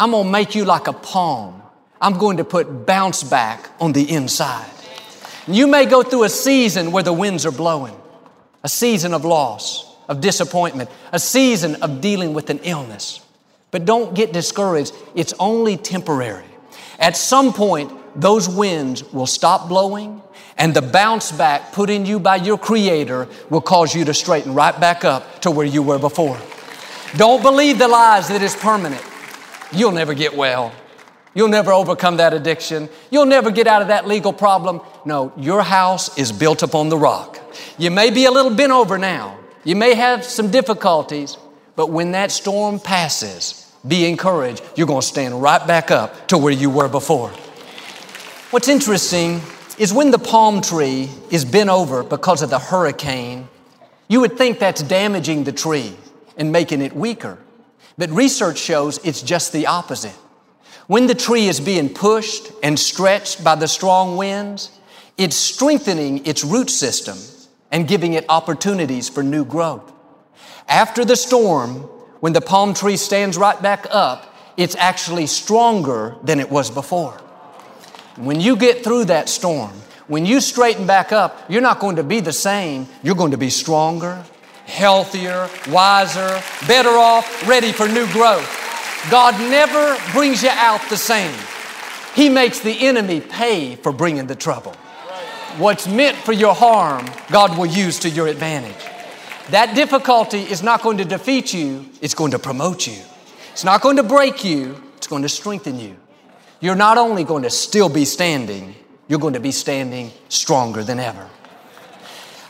I'm 0.00 0.10
going 0.10 0.24
to 0.24 0.32
make 0.32 0.56
you 0.56 0.64
like 0.64 0.88
a 0.88 0.92
palm 0.92 1.62
I'm 2.00 2.18
going 2.18 2.38
to 2.38 2.44
put 2.44 2.84
bounce 2.84 3.22
back 3.22 3.70
on 3.78 3.92
the 3.92 4.10
inside. 4.10 4.68
You 5.46 5.68
may 5.68 5.86
go 5.86 6.02
through 6.02 6.24
a 6.24 6.28
season 6.28 6.90
where 6.90 7.04
the 7.04 7.12
winds 7.12 7.46
are 7.46 7.52
blowing, 7.52 7.96
a 8.64 8.68
season 8.68 9.14
of 9.14 9.24
loss, 9.24 9.96
of 10.08 10.20
disappointment, 10.20 10.90
a 11.12 11.20
season 11.20 11.76
of 11.76 12.00
dealing 12.00 12.34
with 12.34 12.50
an 12.50 12.58
illness. 12.64 13.20
But 13.70 13.84
don't 13.84 14.14
get 14.14 14.32
discouraged. 14.32 14.94
It's 15.14 15.34
only 15.38 15.76
temporary. 15.76 16.44
At 16.98 17.16
some 17.16 17.52
point, 17.52 17.92
those 18.20 18.48
winds 18.48 19.04
will 19.12 19.26
stop 19.26 19.68
blowing 19.68 20.22
and 20.58 20.74
the 20.74 20.82
bounce 20.82 21.30
back 21.30 21.72
put 21.72 21.88
in 21.88 22.04
you 22.04 22.18
by 22.18 22.36
your 22.36 22.58
Creator 22.58 23.28
will 23.48 23.60
cause 23.60 23.94
you 23.94 24.04
to 24.04 24.12
straighten 24.12 24.54
right 24.54 24.78
back 24.78 25.04
up 25.04 25.40
to 25.42 25.50
where 25.50 25.66
you 25.66 25.82
were 25.82 25.98
before. 25.98 26.38
Don't 27.16 27.42
believe 27.42 27.78
the 27.78 27.88
lies 27.88 28.28
that 28.28 28.42
it's 28.42 28.56
permanent. 28.56 29.02
You'll 29.72 29.92
never 29.92 30.14
get 30.14 30.36
well. 30.36 30.72
You'll 31.34 31.48
never 31.48 31.72
overcome 31.72 32.16
that 32.16 32.34
addiction. 32.34 32.88
You'll 33.10 33.26
never 33.26 33.50
get 33.52 33.68
out 33.68 33.82
of 33.82 33.88
that 33.88 34.08
legal 34.08 34.32
problem. 34.32 34.80
No, 35.04 35.32
your 35.36 35.62
house 35.62 36.18
is 36.18 36.32
built 36.32 36.62
upon 36.64 36.88
the 36.88 36.98
rock. 36.98 37.38
You 37.78 37.92
may 37.92 38.10
be 38.10 38.24
a 38.24 38.30
little 38.30 38.54
bent 38.54 38.72
over 38.72 38.98
now. 38.98 39.38
You 39.62 39.76
may 39.76 39.94
have 39.94 40.24
some 40.24 40.50
difficulties, 40.50 41.36
but 41.78 41.90
when 41.90 42.10
that 42.10 42.32
storm 42.32 42.80
passes, 42.80 43.72
be 43.86 44.04
encouraged. 44.04 44.64
You're 44.74 44.88
going 44.88 45.00
to 45.00 45.06
stand 45.06 45.40
right 45.40 45.64
back 45.64 45.92
up 45.92 46.26
to 46.26 46.36
where 46.36 46.52
you 46.52 46.70
were 46.70 46.88
before. 46.88 47.28
What's 48.50 48.66
interesting 48.66 49.40
is 49.78 49.92
when 49.92 50.10
the 50.10 50.18
palm 50.18 50.60
tree 50.60 51.08
is 51.30 51.44
bent 51.44 51.70
over 51.70 52.02
because 52.02 52.42
of 52.42 52.50
the 52.50 52.58
hurricane, 52.58 53.48
you 54.08 54.18
would 54.18 54.36
think 54.36 54.58
that's 54.58 54.82
damaging 54.82 55.44
the 55.44 55.52
tree 55.52 55.94
and 56.36 56.50
making 56.50 56.82
it 56.82 56.96
weaker. 56.96 57.38
But 57.96 58.10
research 58.10 58.58
shows 58.58 58.98
it's 59.04 59.22
just 59.22 59.52
the 59.52 59.68
opposite. 59.68 60.18
When 60.88 61.06
the 61.06 61.14
tree 61.14 61.46
is 61.46 61.60
being 61.60 61.94
pushed 61.94 62.50
and 62.60 62.76
stretched 62.76 63.44
by 63.44 63.54
the 63.54 63.68
strong 63.68 64.16
winds, 64.16 64.72
it's 65.16 65.36
strengthening 65.36 66.26
its 66.26 66.42
root 66.42 66.70
system 66.70 67.18
and 67.70 67.86
giving 67.86 68.14
it 68.14 68.24
opportunities 68.28 69.08
for 69.08 69.22
new 69.22 69.44
growth. 69.44 69.92
After 70.68 71.04
the 71.04 71.16
storm, 71.16 71.88
when 72.20 72.34
the 72.34 72.42
palm 72.42 72.74
tree 72.74 72.98
stands 72.98 73.38
right 73.38 73.60
back 73.60 73.86
up, 73.90 74.34
it's 74.58 74.76
actually 74.76 75.26
stronger 75.26 76.16
than 76.22 76.40
it 76.40 76.50
was 76.50 76.70
before. 76.70 77.12
When 78.16 78.40
you 78.40 78.56
get 78.56 78.84
through 78.84 79.06
that 79.06 79.28
storm, 79.28 79.70
when 80.08 80.26
you 80.26 80.40
straighten 80.40 80.86
back 80.86 81.10
up, 81.12 81.38
you're 81.48 81.62
not 81.62 81.78
going 81.78 81.96
to 81.96 82.02
be 82.02 82.20
the 82.20 82.32
same. 82.32 82.86
You're 83.02 83.14
going 83.14 83.30
to 83.30 83.38
be 83.38 83.50
stronger, 83.50 84.24
healthier, 84.66 85.48
wiser, 85.68 86.42
better 86.66 86.90
off, 86.90 87.48
ready 87.48 87.72
for 87.72 87.86
new 87.88 88.06
growth. 88.12 88.48
God 89.10 89.38
never 89.38 89.96
brings 90.12 90.42
you 90.42 90.50
out 90.50 90.80
the 90.90 90.96
same. 90.96 91.34
He 92.14 92.28
makes 92.28 92.60
the 92.60 92.86
enemy 92.86 93.20
pay 93.20 93.76
for 93.76 93.92
bringing 93.92 94.26
the 94.26 94.34
trouble. 94.34 94.72
What's 95.56 95.86
meant 95.86 96.16
for 96.16 96.32
your 96.32 96.54
harm, 96.54 97.06
God 97.30 97.56
will 97.56 97.66
use 97.66 97.98
to 98.00 98.10
your 98.10 98.26
advantage. 98.26 98.97
That 99.50 99.74
difficulty 99.74 100.40
is 100.40 100.62
not 100.62 100.82
going 100.82 100.98
to 100.98 101.06
defeat 101.06 101.54
you, 101.54 101.86
it's 102.02 102.14
going 102.14 102.32
to 102.32 102.38
promote 102.38 102.86
you. 102.86 102.98
It's 103.52 103.64
not 103.64 103.80
going 103.80 103.96
to 103.96 104.02
break 104.02 104.44
you, 104.44 104.82
it's 104.96 105.06
going 105.06 105.22
to 105.22 105.28
strengthen 105.28 105.80
you. 105.80 105.96
You're 106.60 106.74
not 106.74 106.98
only 106.98 107.24
going 107.24 107.44
to 107.44 107.50
still 107.50 107.88
be 107.88 108.04
standing, 108.04 108.74
you're 109.08 109.18
going 109.18 109.34
to 109.34 109.40
be 109.40 109.52
standing 109.52 110.10
stronger 110.28 110.84
than 110.84 111.00
ever. 111.00 111.28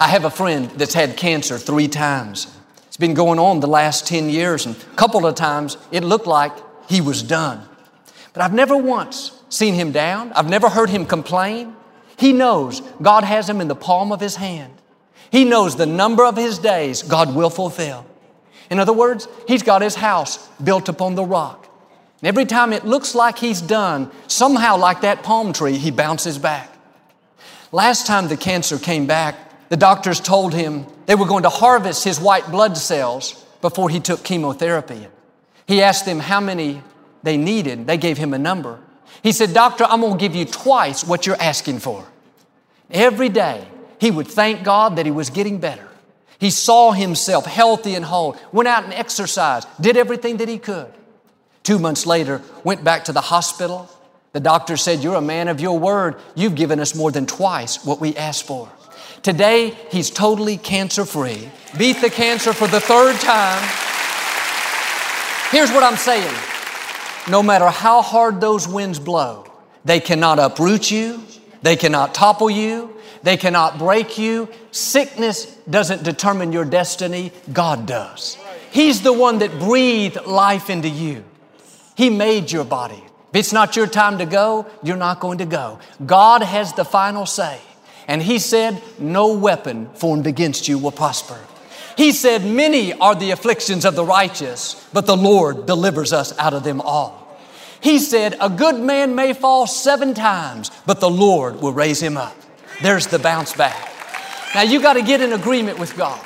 I 0.01 0.09
have 0.09 0.25
a 0.25 0.31
friend 0.31 0.71
that's 0.71 0.95
had 0.95 1.17
cancer 1.17 1.57
three 1.57 1.89
times. 1.89 2.53
It's 2.89 2.97
been 2.97 3.15
going 3.15 3.39
on 3.39 3.61
the 3.61 3.69
last 3.69 4.07
10 4.09 4.29
years, 4.29 4.67
and 4.67 4.75
a 4.75 4.97
couple 4.97 5.25
of 5.25 5.37
times 5.37 5.77
it 5.93 6.03
looked 6.03 6.27
like 6.27 6.53
he 6.89 7.01
was 7.01 7.23
done. 7.23 7.69
But 8.33 8.43
I've 8.43 8.55
never 8.55 8.77
once 8.77 9.41
seen 9.51 9.75
him 9.75 9.93
down, 9.93 10.33
I've 10.33 10.49
never 10.49 10.69
heard 10.69 10.91
him 10.91 11.07
complain. 11.07 11.77
He 12.17 12.33
knows 12.33 12.81
God 13.01 13.23
has 13.23 13.49
him 13.49 13.61
in 13.61 13.69
the 13.69 13.77
palm 13.77 14.11
of 14.11 14.21
his 14.21 14.35
hand. 14.35 14.73
He 15.31 15.45
knows 15.45 15.77
the 15.77 15.87
number 15.87 16.25
of 16.25 16.37
his 16.37 16.59
days 16.59 17.03
God 17.03 17.35
will 17.35 17.51
fulfill. 17.51 18.07
In 18.71 18.79
other 18.79 18.93
words, 18.93 19.29
he's 19.47 19.63
got 19.63 19.83
his 19.83 19.95
house 19.95 20.47
built 20.59 20.89
upon 20.89 21.15
the 21.15 21.25
rock. 21.25 21.69
And 22.21 22.29
every 22.29 22.45
time 22.45 22.73
it 22.73 22.85
looks 22.85 23.15
like 23.15 23.39
he's 23.39 23.61
done, 23.61 24.11
somehow, 24.27 24.77
like 24.77 25.03
that 25.03 25.23
palm 25.23 25.53
tree, 25.53 25.77
he 25.77 25.91
bounces 25.91 26.39
back. 26.39 26.73
Last 27.71 28.07
time 28.07 28.29
the 28.29 28.37
cancer 28.37 28.79
came 28.79 29.07
back, 29.07 29.69
the 29.69 29.77
doctors 29.77 30.21
told 30.21 30.55
him 30.55 30.87
they 31.07 31.15
were 31.15 31.27
going 31.27 31.43
to 31.45 31.49
harvest 31.49 32.05
his 32.05 32.21
white 32.21 32.51
blood 32.51 32.77
cells 32.77 33.45
before 33.61 33.91
he 33.91 34.01
took 34.01 34.25
chemotherapy. 34.25 35.07
He 35.67 35.83
asked 35.83 36.07
them 36.07 36.19
how 36.19 36.41
many 36.41 36.83
they 37.23 37.37
needed. 37.37 37.87
They 37.87 37.99
gave 37.99 38.19
him 38.19 38.33
a 38.33 38.39
number. 38.39 38.81
He 39.23 39.33
said, 39.33 39.53
Doctor, 39.53 39.85
I'm 39.85 40.01
going 40.01 40.15
to 40.15 40.19
give 40.19 40.35
you 40.35 40.45
twice 40.45 41.05
what 41.05 41.27
you're 41.27 41.41
asking 41.41 41.81
for. 41.81 42.07
Every 42.91 43.29
day, 43.29 43.67
he 44.01 44.11
would 44.11 44.29
thank 44.29 44.65
God 44.65 44.97
that 44.97 45.07
he 45.07 45.13
was 45.13 45.31
getting 45.31 45.59
better. 45.59 45.89
He 46.39 46.51
saw 46.51 46.93
himself 46.93 47.47
healthy 47.47 47.95
and 47.95 48.05
whole, 48.05 48.37
went 48.53 48.69
out 48.69 48.85
and 48.85 48.95
exercised, 48.95 49.67
did 49.81 49.97
everything 49.97 50.37
that 50.37 50.49
he 50.49 50.59
could. 50.59 50.93
Two 51.65 51.79
months 51.79 52.07
later, 52.07 52.41
went 52.65 52.85
back 52.85 53.05
to 53.05 53.13
the 53.13 53.21
hospital. 53.21 53.91
The 54.33 54.41
doctor 54.41 54.77
said, 54.77 55.03
You're 55.03 55.17
a 55.17 55.21
man 55.21 55.49
of 55.49 55.61
your 55.61 55.79
word. 55.79 56.17
You've 56.35 56.55
given 56.55 56.81
us 56.81 56.95
more 56.95 57.11
than 57.11 57.27
twice 57.27 57.85
what 57.85 58.01
we 58.01 58.17
asked 58.17 58.47
for. 58.47 58.71
Today, 59.23 59.77
he's 59.91 60.11
totally 60.11 60.57
cancer 60.57 61.05
free, 61.05 61.51
beat 61.77 62.01
the 62.01 62.11
cancer 62.11 62.53
for 62.53 62.69
the 62.69 62.81
third 62.81 63.17
time. 63.17 63.63
Here's 65.51 65.73
what 65.73 65.83
I'm 65.83 65.97
saying 65.97 66.35
no 67.29 67.43
matter 67.43 67.67
how 67.67 68.01
hard 68.01 68.41
those 68.41 68.69
winds 68.69 68.99
blow, 68.99 69.45
they 69.85 70.01
cannot 70.01 70.39
uproot 70.39 70.91
you, 70.91 71.23
they 71.63 71.77
cannot 71.77 72.15
topple 72.15 72.49
you, 72.49 72.97
they 73.29 73.37
cannot 73.37 73.77
break 73.77 74.17
you. 74.17 74.49
Sickness 74.71 75.45
doesn't 75.69 76.03
determine 76.03 76.51
your 76.51 76.65
destiny, 76.65 77.31
God 77.53 77.85
does. 77.85 78.39
He's 78.71 79.03
the 79.03 79.13
one 79.13 79.41
that 79.41 79.59
breathed 79.59 80.25
life 80.25 80.71
into 80.71 80.89
you. 80.89 81.23
He 81.95 82.09
made 82.09 82.51
your 82.51 82.65
body. 82.65 83.03
If 83.35 83.41
it's 83.41 83.53
not 83.53 83.77
your 83.77 83.87
time 83.87 84.17
to 84.17 84.25
go, 84.25 84.65
you're 84.83 84.97
not 84.97 85.21
going 85.21 85.37
to 85.39 85.45
go. 85.45 85.79
God 86.07 86.43
has 86.43 86.73
the 86.73 86.87
final 86.87 87.27
say. 87.27 87.61
And 88.07 88.23
He 88.23 88.39
said, 88.39 88.83
No 88.99 89.35
weapon 89.35 89.91
formed 89.91 90.27
against 90.27 90.67
you 90.67 90.79
will 90.79 90.91
prosper. 90.91 91.39
He 91.99 92.13
said, 92.13 92.47
Many 92.47 92.95
are 92.95 93.15
the 93.15 93.33
afflictions 93.33 93.85
of 93.85 93.95
the 93.95 94.07
righteous, 94.07 94.89
but 94.95 95.05
the 95.05 95.19
Lord 95.19 95.67
delivers 95.67 96.15
us 96.15 96.33
out 96.39 96.55
of 96.55 96.65
them 96.65 96.81
all. 96.81 97.39
He 97.83 97.99
said, 97.99 98.39
A 98.41 98.49
good 98.49 98.81
man 98.81 99.15
may 99.15 99.35
fall 99.35 99.67
seven 99.67 100.15
times, 100.15 100.71
but 100.87 101.01
the 101.01 101.11
Lord 101.11 101.61
will 101.61 101.75
raise 101.75 102.01
him 102.01 102.17
up. 102.17 102.35
There's 102.81 103.07
the 103.09 103.19
bounce 103.19 103.55
back. 103.55 103.93
Now 104.55 104.63
you 104.63 104.81
got 104.81 104.95
to 104.95 105.03
get 105.03 105.21
in 105.21 105.33
agreement 105.33 105.79
with 105.79 105.97
God. 105.97 106.25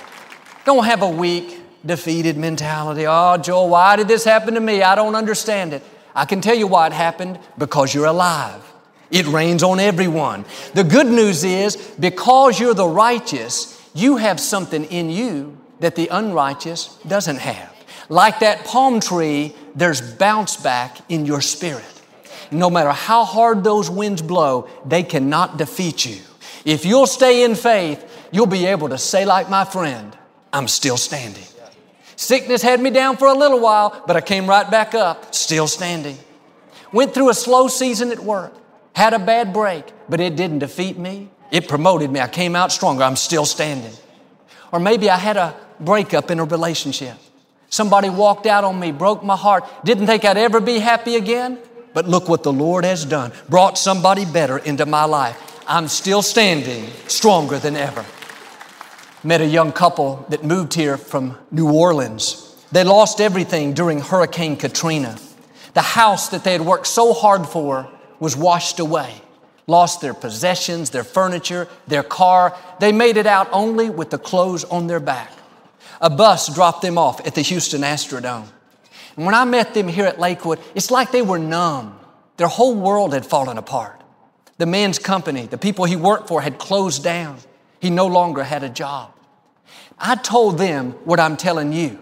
Don't 0.64 0.84
have 0.84 1.02
a 1.02 1.08
weak, 1.08 1.60
defeated 1.84 2.36
mentality. 2.36 3.06
Oh, 3.06 3.36
Joel, 3.38 3.70
why 3.70 3.96
did 3.96 4.06
this 4.06 4.24
happen 4.24 4.54
to 4.54 4.60
me? 4.60 4.82
I 4.82 4.94
don't 4.94 5.14
understand 5.14 5.72
it. 5.72 5.82
I 6.14 6.24
can 6.26 6.40
tell 6.40 6.54
you 6.54 6.66
why 6.66 6.86
it 6.86 6.92
happened 6.92 7.38
because 7.56 7.94
you're 7.94 8.06
alive. 8.06 8.62
It 9.10 9.26
rains 9.26 9.62
on 9.62 9.80
everyone. 9.80 10.44
The 10.74 10.84
good 10.84 11.06
news 11.06 11.42
is 11.42 11.76
because 11.98 12.60
you're 12.60 12.74
the 12.74 12.86
righteous, 12.86 13.78
you 13.94 14.18
have 14.18 14.38
something 14.38 14.84
in 14.84 15.10
you 15.10 15.58
that 15.80 15.96
the 15.96 16.08
unrighteous 16.08 16.96
doesn't 17.06 17.38
have. 17.38 17.70
Like 18.08 18.40
that 18.40 18.64
palm 18.64 19.00
tree, 19.00 19.54
there's 19.74 20.00
bounce 20.00 20.56
back 20.56 20.98
in 21.08 21.26
your 21.26 21.40
spirit. 21.40 21.84
No 22.50 22.68
matter 22.68 22.90
how 22.90 23.24
hard 23.24 23.64
those 23.64 23.88
winds 23.88 24.20
blow, 24.22 24.68
they 24.84 25.02
cannot 25.02 25.56
defeat 25.56 26.04
you. 26.04 26.20
If 26.64 26.84
you'll 26.84 27.06
stay 27.06 27.44
in 27.44 27.54
faith, 27.54 28.04
you'll 28.30 28.46
be 28.46 28.66
able 28.66 28.88
to 28.90 28.98
say, 28.98 29.24
like 29.24 29.50
my 29.50 29.64
friend, 29.64 30.16
I'm 30.52 30.68
still 30.68 30.96
standing. 30.96 31.44
Sickness 32.16 32.62
had 32.62 32.80
me 32.80 32.90
down 32.90 33.16
for 33.16 33.26
a 33.26 33.34
little 33.34 33.60
while, 33.60 34.02
but 34.06 34.16
I 34.16 34.20
came 34.20 34.46
right 34.46 34.70
back 34.70 34.94
up, 34.94 35.34
still 35.34 35.66
standing. 35.66 36.18
Went 36.92 37.14
through 37.14 37.30
a 37.30 37.34
slow 37.34 37.68
season 37.68 38.12
at 38.12 38.20
work, 38.20 38.54
had 38.94 39.14
a 39.14 39.18
bad 39.18 39.52
break, 39.52 39.84
but 40.08 40.20
it 40.20 40.36
didn't 40.36 40.60
defeat 40.60 40.98
me. 40.98 41.30
It 41.50 41.68
promoted 41.68 42.10
me. 42.10 42.20
I 42.20 42.28
came 42.28 42.56
out 42.56 42.72
stronger. 42.72 43.02
I'm 43.02 43.16
still 43.16 43.44
standing. 43.44 43.92
Or 44.72 44.80
maybe 44.80 45.10
I 45.10 45.16
had 45.16 45.36
a 45.36 45.54
breakup 45.80 46.30
in 46.30 46.38
a 46.38 46.44
relationship. 46.44 47.16
Somebody 47.68 48.08
walked 48.08 48.46
out 48.46 48.64
on 48.64 48.78
me, 48.78 48.92
broke 48.92 49.22
my 49.22 49.36
heart, 49.36 49.64
didn't 49.84 50.06
think 50.06 50.24
I'd 50.24 50.36
ever 50.36 50.60
be 50.60 50.78
happy 50.78 51.16
again. 51.16 51.58
But 51.92 52.06
look 52.06 52.28
what 52.28 52.42
the 52.42 52.52
Lord 52.52 52.84
has 52.84 53.04
done. 53.04 53.32
Brought 53.50 53.76
somebody 53.76 54.24
better 54.24 54.58
into 54.58 54.86
my 54.86 55.04
life. 55.04 55.51
I'm 55.72 55.88
still 55.88 56.20
standing 56.20 56.84
stronger 57.08 57.58
than 57.58 57.76
ever. 57.76 58.04
Met 59.24 59.40
a 59.40 59.46
young 59.46 59.72
couple 59.72 60.26
that 60.28 60.44
moved 60.44 60.74
here 60.74 60.98
from 60.98 61.38
New 61.50 61.72
Orleans. 61.72 62.62
They 62.72 62.84
lost 62.84 63.22
everything 63.22 63.72
during 63.72 63.98
Hurricane 63.98 64.58
Katrina. 64.58 65.16
The 65.72 65.80
house 65.80 66.28
that 66.28 66.44
they 66.44 66.52
had 66.52 66.60
worked 66.60 66.86
so 66.86 67.14
hard 67.14 67.46
for 67.46 67.88
was 68.20 68.36
washed 68.36 68.80
away. 68.80 69.14
Lost 69.66 70.02
their 70.02 70.12
possessions, 70.12 70.90
their 70.90 71.04
furniture, 71.04 71.66
their 71.88 72.02
car. 72.02 72.54
They 72.78 72.92
made 72.92 73.16
it 73.16 73.26
out 73.26 73.48
only 73.50 73.88
with 73.88 74.10
the 74.10 74.18
clothes 74.18 74.64
on 74.64 74.88
their 74.88 75.00
back. 75.00 75.32
A 76.02 76.10
bus 76.10 76.54
dropped 76.54 76.82
them 76.82 76.98
off 76.98 77.26
at 77.26 77.34
the 77.34 77.40
Houston 77.40 77.80
Astrodome. 77.80 78.46
And 79.16 79.24
when 79.24 79.34
I 79.34 79.46
met 79.46 79.72
them 79.72 79.88
here 79.88 80.04
at 80.04 80.20
Lakewood, 80.20 80.58
it's 80.74 80.90
like 80.90 81.12
they 81.12 81.22
were 81.22 81.38
numb. 81.38 81.98
Their 82.36 82.48
whole 82.48 82.74
world 82.74 83.14
had 83.14 83.24
fallen 83.24 83.56
apart. 83.56 84.01
The 84.62 84.66
man's 84.66 85.00
company, 85.00 85.46
the 85.46 85.58
people 85.58 85.86
he 85.86 85.96
worked 85.96 86.28
for, 86.28 86.40
had 86.40 86.56
closed 86.56 87.02
down. 87.02 87.38
He 87.80 87.90
no 87.90 88.06
longer 88.06 88.44
had 88.44 88.62
a 88.62 88.68
job. 88.68 89.12
I 89.98 90.14
told 90.14 90.56
them 90.56 90.92
what 91.04 91.18
I'm 91.18 91.36
telling 91.36 91.72
you. 91.72 91.98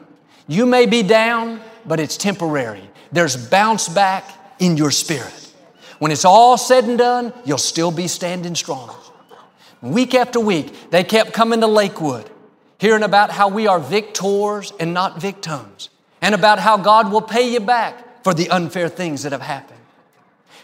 You 0.47 0.67
may 0.67 0.85
be 0.85 1.03
down, 1.03 1.63
but 1.87 2.01
it's 2.01 2.19
temporary. 2.19 2.83
There's 3.13 3.49
bounce 3.49 3.89
back 3.89 4.27
in 4.59 4.77
your 4.77 4.91
spirit. 4.91 5.55
When 6.01 6.13
it's 6.13 6.27
all 6.27 6.59
said 6.59 6.85
and 6.85 6.99
done, 6.99 7.33
you'll 7.47 7.57
still 7.57 7.91
be 7.91 8.09
standing 8.09 8.55
strong. 8.55 8.95
Week 9.81 10.15
after 10.15 10.39
week, 10.39 10.91
they 10.91 11.03
kept 11.03 11.33
coming 11.33 11.63
to 11.63 11.67
Lakewood, 11.67 12.29
hearing 12.77 13.05
about 13.05 13.31
how 13.31 13.49
we 13.49 13.69
are 13.69 13.81
victors 13.81 14.71
and 14.79 14.93
not 14.93 15.19
victims, 15.19 15.89
and 16.21 16.35
about 16.35 16.59
how 16.59 16.77
God 16.77 17.11
will 17.11 17.23
pay 17.23 17.51
you 17.51 17.61
back 17.61 18.23
for 18.23 18.35
the 18.35 18.51
unfair 18.51 18.91
things 18.91 19.23
that 19.23 19.33
have 19.33 19.41
happened. 19.41 19.80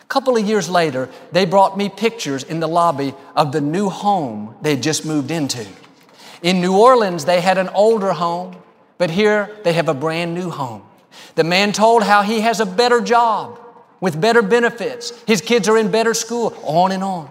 A 0.07 0.09
couple 0.09 0.37
of 0.37 0.47
years 0.47 0.71
later, 0.71 1.09
they 1.33 1.45
brought 1.45 1.77
me 1.77 1.89
pictures 1.89 2.45
in 2.45 2.61
the 2.61 2.69
lobby 2.69 3.13
of 3.35 3.51
the 3.51 3.61
new 3.61 3.89
home 3.89 4.55
they 4.63 4.71
had 4.71 4.83
just 4.83 5.05
moved 5.05 5.33
into. 5.33 5.67
In 6.43 6.61
New 6.61 6.77
Orleans, 6.77 7.25
they 7.25 7.41
had 7.41 7.59
an 7.59 7.69
older 7.71 8.13
home, 8.13 8.55
but 8.99 9.11
here 9.11 9.51
they 9.65 9.73
have 9.73 9.89
a 9.89 9.95
brand 9.95 10.33
new 10.33 10.49
home. 10.49 10.85
The 11.35 11.43
man 11.43 11.73
told 11.73 12.05
how 12.05 12.23
he 12.23 12.43
has 12.43 12.61
a 12.61 12.67
better 12.67 13.01
job 13.01 13.59
with 14.01 14.21
better 14.21 14.43
benefits. 14.43 15.11
His 15.25 15.41
kids 15.41 15.69
are 15.69 15.77
in 15.77 15.91
better 15.91 16.15
school, 16.15 16.57
on 16.63 16.93
and 16.93 17.03
on. 17.03 17.29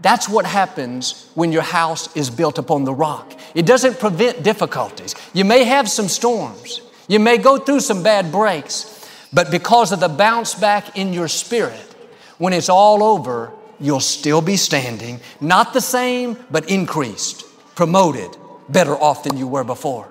That's 0.00 0.28
what 0.28 0.44
happens 0.44 1.30
when 1.34 1.52
your 1.52 1.62
house 1.62 2.14
is 2.14 2.28
built 2.28 2.58
upon 2.58 2.84
the 2.84 2.92
rock. 2.92 3.32
It 3.54 3.64
doesn't 3.64 3.98
prevent 3.98 4.42
difficulties. 4.42 5.14
You 5.32 5.46
may 5.46 5.64
have 5.64 5.88
some 5.88 6.08
storms. 6.08 6.82
You 7.08 7.18
may 7.18 7.38
go 7.38 7.56
through 7.56 7.80
some 7.80 8.02
bad 8.02 8.30
breaks. 8.30 8.97
But 9.32 9.50
because 9.50 9.92
of 9.92 10.00
the 10.00 10.08
bounce 10.08 10.54
back 10.54 10.96
in 10.96 11.12
your 11.12 11.28
spirit, 11.28 11.94
when 12.38 12.52
it's 12.52 12.68
all 12.68 13.02
over, 13.02 13.52
you'll 13.80 14.00
still 14.00 14.40
be 14.40 14.56
standing, 14.56 15.20
not 15.40 15.72
the 15.72 15.80
same, 15.80 16.36
but 16.50 16.70
increased, 16.70 17.44
promoted, 17.74 18.36
better 18.68 18.94
off 18.94 19.24
than 19.24 19.36
you 19.36 19.46
were 19.46 19.64
before. 19.64 20.08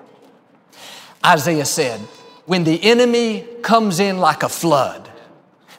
Isaiah 1.24 1.64
said, 1.64 2.00
when 2.46 2.64
the 2.64 2.82
enemy 2.82 3.46
comes 3.62 4.00
in 4.00 4.18
like 4.18 4.42
a 4.42 4.48
flood, 4.48 5.10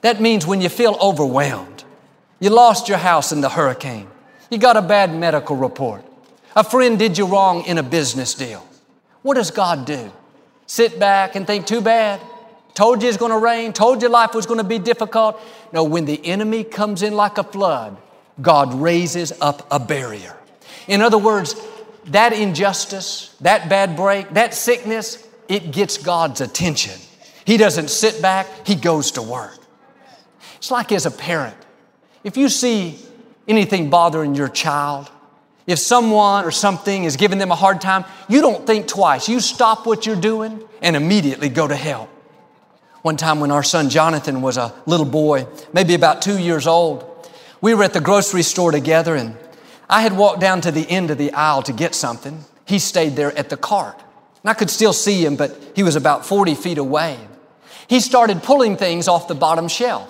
that 0.02 0.22
means 0.22 0.46
when 0.46 0.62
you 0.62 0.70
feel 0.70 0.98
overwhelmed, 1.02 1.84
you 2.40 2.50
lost 2.50 2.88
your 2.88 2.98
house 2.98 3.32
in 3.32 3.42
the 3.42 3.50
hurricane, 3.50 4.08
you 4.52 4.58
got 4.58 4.78
a 4.78 4.82
bad 4.82 5.14
medical 5.14 5.56
report, 5.56 6.04
a 6.56 6.64
friend 6.64 7.00
did 7.00 7.18
you 7.18 7.26
wrong 7.26 7.64
in 7.66 7.78
a 7.78 7.84
business 7.84 8.34
deal. 8.34 8.66
What 9.22 9.36
does 9.36 9.52
God 9.52 9.86
do? 9.86 10.12
Sit 10.66 11.00
back 11.00 11.36
and 11.36 11.48
think, 11.48 11.66
too 11.66 11.82
bad. 11.82 12.22
Told 12.74 13.04
you 13.04 13.10
it's 13.10 13.18
going 13.18 13.32
to 13.32 13.38
rain, 13.38 13.74
told 13.74 14.02
you 14.02 14.10
life 14.10 14.34
was 14.34 14.46
going 14.46 14.60
to 14.60 14.64
be 14.64 14.80
difficult. 14.80 15.40
No, 15.74 15.84
when 15.84 16.06
the 16.06 16.26
enemy 16.26 16.64
comes 16.64 17.04
in 17.04 17.14
like 17.14 17.38
a 17.38 17.44
flood, 17.44 17.98
God 18.42 18.74
raises 18.74 19.34
up 19.42 19.68
a 19.72 19.80
barrier. 19.80 20.36
In 20.88 21.02
other 21.02 21.18
words, 21.18 21.56
that 22.06 22.34
injustice, 22.34 23.36
that 23.42 23.70
bad 23.70 23.96
break, 23.96 24.30
that 24.34 24.54
sickness, 24.54 25.28
it 25.48 25.72
gets 25.72 25.98
God's 25.98 26.42
attention. 26.42 27.00
He 27.46 27.58
doesn't 27.58 27.90
sit 27.90 28.22
back, 28.22 28.48
He 28.66 28.76
goes 28.76 29.12
to 29.12 29.22
work. 29.22 29.58
It's 30.58 30.72
like 30.72 30.92
as 30.92 31.06
a 31.06 31.12
parent, 31.12 31.58
if 32.24 32.38
you 32.38 32.50
see 32.50 33.00
anything 33.48 33.90
bothering 33.90 34.36
your 34.36 34.50
child, 34.50 35.10
if 35.66 35.80
someone 35.80 36.46
or 36.46 36.52
something 36.52 37.04
is 37.04 37.16
giving 37.16 37.38
them 37.38 37.52
a 37.52 37.56
hard 37.56 37.80
time, 37.80 38.06
you 38.28 38.42
don't 38.42 38.66
think 38.66 38.88
twice. 38.88 39.30
You 39.30 39.40
stop 39.40 39.86
what 39.86 40.06
you're 40.06 40.16
doing 40.16 40.64
and 40.82 40.96
immediately 40.96 41.50
go 41.50 41.68
to 41.68 41.76
help. 41.76 42.10
One 43.02 43.16
time 43.16 43.40
when 43.40 43.52
our 43.52 43.64
son 43.64 43.90
Jonathan 43.90 44.42
was 44.42 44.58
a 44.58 44.74
little 44.86 45.06
boy, 45.06 45.48
maybe 45.72 45.94
about 45.94 46.22
two 46.22 46.38
years 46.38 46.68
old, 46.68 47.06
we 47.62 47.74
were 47.74 47.84
at 47.84 47.94
the 47.94 48.02
grocery 48.02 48.44
store 48.44 48.72
together 48.72 49.16
and 49.16 49.38
I 49.90 50.02
had 50.02 50.16
walked 50.16 50.42
down 50.42 50.62
to 50.62 50.72
the 50.72 50.88
end 50.90 51.10
of 51.10 51.18
the 51.18 51.32
aisle 51.34 51.64
to 51.64 51.74
get 51.74 51.96
something. 51.96 52.44
He 52.66 52.78
stayed 52.78 53.16
there 53.16 53.36
at 53.38 53.50
the 53.50 53.58
cart. 53.58 54.00
And 54.44 54.50
I 54.50 54.54
could 54.54 54.70
still 54.70 54.94
see 54.94 55.26
him, 55.26 55.36
but 55.36 55.58
he 55.76 55.84
was 55.84 55.96
about 55.96 56.26
40 56.26 56.56
feet 56.56 56.78
away. 56.78 57.18
He 57.88 58.00
started 58.00 58.44
pulling 58.44 58.78
things 58.78 59.08
off 59.08 59.28
the 59.28 59.36
bottom 59.36 59.68
shelf. 59.68 60.08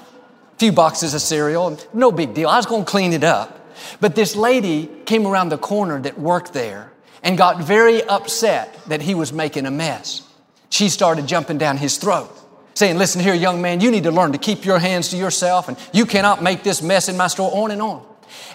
A 0.56 0.60
few 0.60 0.72
boxes 0.72 1.14
of 1.14 1.22
cereal, 1.22 1.78
no 1.94 2.12
big 2.12 2.34
deal. 2.34 2.50
I 2.50 2.58
was 2.58 2.66
going 2.66 2.84
to 2.86 2.92
clean 2.92 3.14
it 3.14 3.24
up. 3.24 3.56
But 4.02 4.16
this 4.16 4.36
lady 4.36 4.90
came 5.06 5.26
around 5.26 5.50
the 5.50 5.58
corner 5.58 6.02
that 6.02 6.20
worked 6.20 6.54
there 6.54 6.92
and 7.24 7.38
got 7.38 7.62
very 7.64 8.04
upset 8.04 8.78
that 8.88 9.02
he 9.02 9.16
was 9.16 9.32
making 9.32 9.66
a 9.66 9.72
mess. 9.72 10.28
She 10.70 10.90
started 10.90 11.28
jumping 11.28 11.58
down 11.58 11.78
his 11.78 11.98
throat 11.98 12.39
saying, 12.80 12.98
Listen 12.98 13.20
here, 13.22 13.34
young 13.34 13.62
man, 13.62 13.82
you 13.82 13.92
need 13.92 14.04
to 14.04 14.12
learn 14.12 14.32
to 14.32 14.38
keep 14.38 14.64
your 14.64 14.80
hands 14.80 15.10
to 15.10 15.18
yourself, 15.18 15.68
and 15.68 15.78
you 15.92 16.06
cannot 16.06 16.42
make 16.42 16.64
this 16.64 16.82
mess 16.82 17.10
in 17.10 17.18
my 17.18 17.28
store, 17.28 17.52
on 17.54 17.72
and 17.72 17.82
on. 17.82 18.02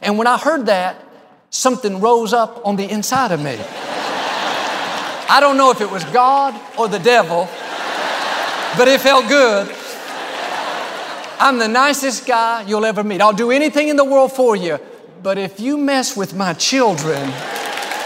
And 0.00 0.16
when 0.16 0.26
I 0.26 0.38
heard 0.38 0.64
that, 0.66 0.96
something 1.50 2.00
rose 2.00 2.32
up 2.32 2.66
on 2.66 2.76
the 2.76 2.90
inside 2.90 3.32
of 3.32 3.40
me. 3.40 3.58
I 5.28 5.38
don't 5.40 5.58
know 5.58 5.70
if 5.70 5.82
it 5.82 5.90
was 5.90 6.04
God 6.04 6.58
or 6.78 6.88
the 6.88 6.98
devil, 6.98 7.46
but 8.78 8.88
it 8.88 9.02
felt 9.02 9.28
good. 9.28 9.68
I'm 11.38 11.58
the 11.58 11.68
nicest 11.68 12.26
guy 12.26 12.62
you'll 12.62 12.86
ever 12.86 13.04
meet. 13.04 13.20
I'll 13.20 13.34
do 13.34 13.50
anything 13.50 13.88
in 13.88 13.96
the 13.96 14.06
world 14.06 14.32
for 14.32 14.56
you, 14.56 14.78
but 15.22 15.36
if 15.36 15.60
you 15.60 15.76
mess 15.76 16.16
with 16.16 16.34
my 16.34 16.54
children, 16.54 17.20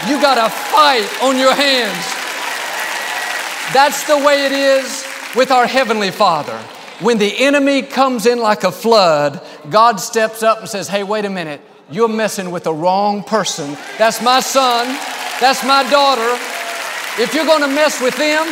you 0.05 0.19
got 0.21 0.37
a 0.37 0.49
fight 0.49 1.09
on 1.23 1.37
your 1.37 1.55
hands. 1.55 2.05
That's 3.73 4.05
the 4.05 4.17
way 4.17 4.45
it 4.45 4.51
is 4.51 5.08
with 5.35 5.51
our 5.51 5.67
Heavenly 5.67 6.11
Father. 6.11 6.57
When 7.01 7.17
the 7.17 7.37
enemy 7.39 7.81
comes 7.81 8.25
in 8.25 8.39
like 8.39 8.63
a 8.63 8.71
flood, 8.71 9.41
God 9.69 9.99
steps 9.99 10.43
up 10.43 10.59
and 10.59 10.69
says, 10.69 10.87
Hey, 10.87 11.03
wait 11.03 11.25
a 11.25 11.29
minute, 11.29 11.61
you're 11.91 12.09
messing 12.09 12.51
with 12.51 12.63
the 12.63 12.73
wrong 12.73 13.23
person. 13.23 13.77
That's 13.97 14.21
my 14.21 14.39
son, 14.39 14.87
that's 15.39 15.63
my 15.63 15.89
daughter. 15.89 16.37
If 17.21 17.33
you're 17.33 17.45
gonna 17.45 17.67
mess 17.67 18.01
with 18.01 18.15
them, 18.17 18.45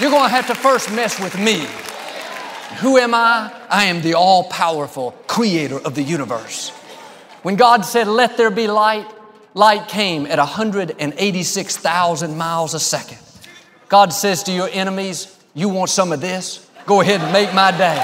you're 0.00 0.10
gonna 0.10 0.28
have 0.28 0.46
to 0.48 0.54
first 0.54 0.90
mess 0.92 1.20
with 1.20 1.38
me. 1.38 1.66
Who 2.80 2.98
am 2.98 3.14
I? 3.14 3.52
I 3.70 3.84
am 3.84 4.02
the 4.02 4.14
all 4.14 4.44
powerful 4.44 5.12
creator 5.26 5.78
of 5.78 5.94
the 5.94 6.02
universe. 6.02 6.70
When 7.42 7.56
God 7.56 7.84
said, 7.84 8.08
Let 8.08 8.36
there 8.36 8.50
be 8.50 8.66
light, 8.66 9.06
light 9.54 9.88
came 9.88 10.26
at 10.26 10.38
186,000 10.38 12.36
miles 12.36 12.74
a 12.74 12.80
second. 12.80 13.18
God 13.88 14.12
says 14.12 14.42
to 14.44 14.52
your 14.52 14.68
enemies, 14.72 15.30
you 15.54 15.68
want 15.68 15.88
some 15.88 16.12
of 16.12 16.20
this? 16.20 16.68
Go 16.84 17.00
ahead 17.00 17.20
and 17.20 17.32
make 17.32 17.54
my 17.54 17.70
day. 17.70 17.94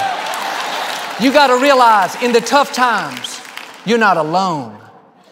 You 1.23 1.31
got 1.31 1.47
to 1.47 1.61
realize 1.61 2.15
in 2.23 2.31
the 2.31 2.41
tough 2.41 2.73
times, 2.73 3.41
you're 3.85 3.97
not 3.99 4.17
alone. 4.17 4.79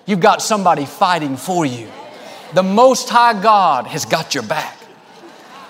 You've 0.06 0.20
got 0.20 0.42
somebody 0.42 0.86
fighting 0.86 1.38
for 1.38 1.66
you. 1.66 1.90
The 2.54 2.64
Most 2.64 3.10
High 3.10 3.42
God 3.42 3.88
has 3.88 4.06
got 4.06 4.36
your 4.36 4.44
back. 4.44 4.78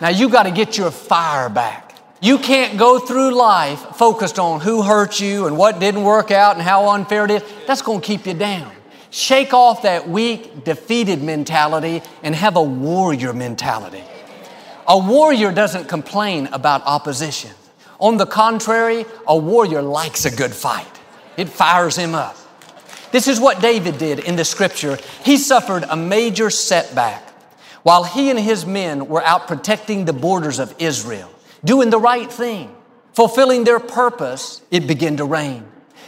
Now 0.02 0.10
you 0.10 0.30
got 0.30 0.44
to 0.44 0.52
get 0.52 0.78
your 0.78 0.92
fire 0.92 1.50
back. 1.50 1.96
You 2.22 2.38
can't 2.38 2.78
go 2.78 3.00
through 3.00 3.36
life 3.36 3.80
focused 3.96 4.40
on 4.40 4.60
who 4.60 4.82
hurt 4.82 5.20
you 5.22 5.46
and 5.46 5.58
what 5.58 5.80
didn't 5.80 6.04
work 6.04 6.32
out 6.32 6.56
and 6.56 6.62
how 6.62 6.90
unfair 6.90 7.26
it 7.26 7.32
is. 7.32 7.44
That's 7.68 7.82
going 7.82 8.02
to 8.02 8.06
keep 8.06 8.26
you 8.26 8.34
down. 8.34 8.72
Shake 9.12 9.54
off 9.54 9.84
that 9.84 10.10
weak, 10.10 10.64
defeated 10.64 11.24
mentality 11.24 12.02
and 12.24 12.36
have 12.36 12.56
a 12.56 12.64
warrior 12.64 13.34
mentality. 13.34 14.04
A 14.90 14.98
warrior 14.98 15.52
doesn't 15.52 15.88
complain 15.88 16.48
about 16.48 16.82
opposition. 16.84 17.52
On 18.00 18.18
the 18.18 18.26
contrary, 18.26 19.06
a 19.28 19.38
warrior 19.38 19.84
likes 19.84 20.26
a 20.26 20.36
good 20.36 20.52
fight. 20.52 21.00
It 21.38 21.48
fires 21.48 21.96
him 21.96 22.16
up. 22.16 22.36
This 23.12 23.28
is 23.28 23.40
what 23.40 23.62
David 23.62 24.00
did 24.00 24.18
in 24.18 24.36
the 24.36 24.44
scripture. 24.44 24.98
He 25.24 25.38
suffered 25.38 25.86
a 25.88 25.96
major 25.96 26.50
setback 26.50 27.30
while 27.84 28.04
he 28.04 28.32
and 28.32 28.40
his 28.40 28.66
men 28.66 29.08
were 29.08 29.24
out 29.24 29.48
protecting 29.48 30.06
the 30.06 30.14
borders 30.14 30.58
of 30.58 30.74
Israel, 30.80 31.30
doing 31.64 31.92
the 31.92 32.00
right 32.00 32.32
thing, 32.32 32.76
fulfilling 33.14 33.66
their 33.66 33.80
purpose. 33.80 34.64
It 34.72 34.88
began 34.88 35.18
to 35.18 35.26
rain. 35.26 35.66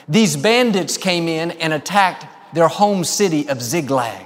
These 0.07 0.37
bandits 0.37 0.97
came 0.97 1.27
in 1.27 1.51
and 1.51 1.71
attacked 1.71 2.25
their 2.55 2.67
home 2.67 3.03
city 3.03 3.47
of 3.47 3.61
Ziklag, 3.61 4.25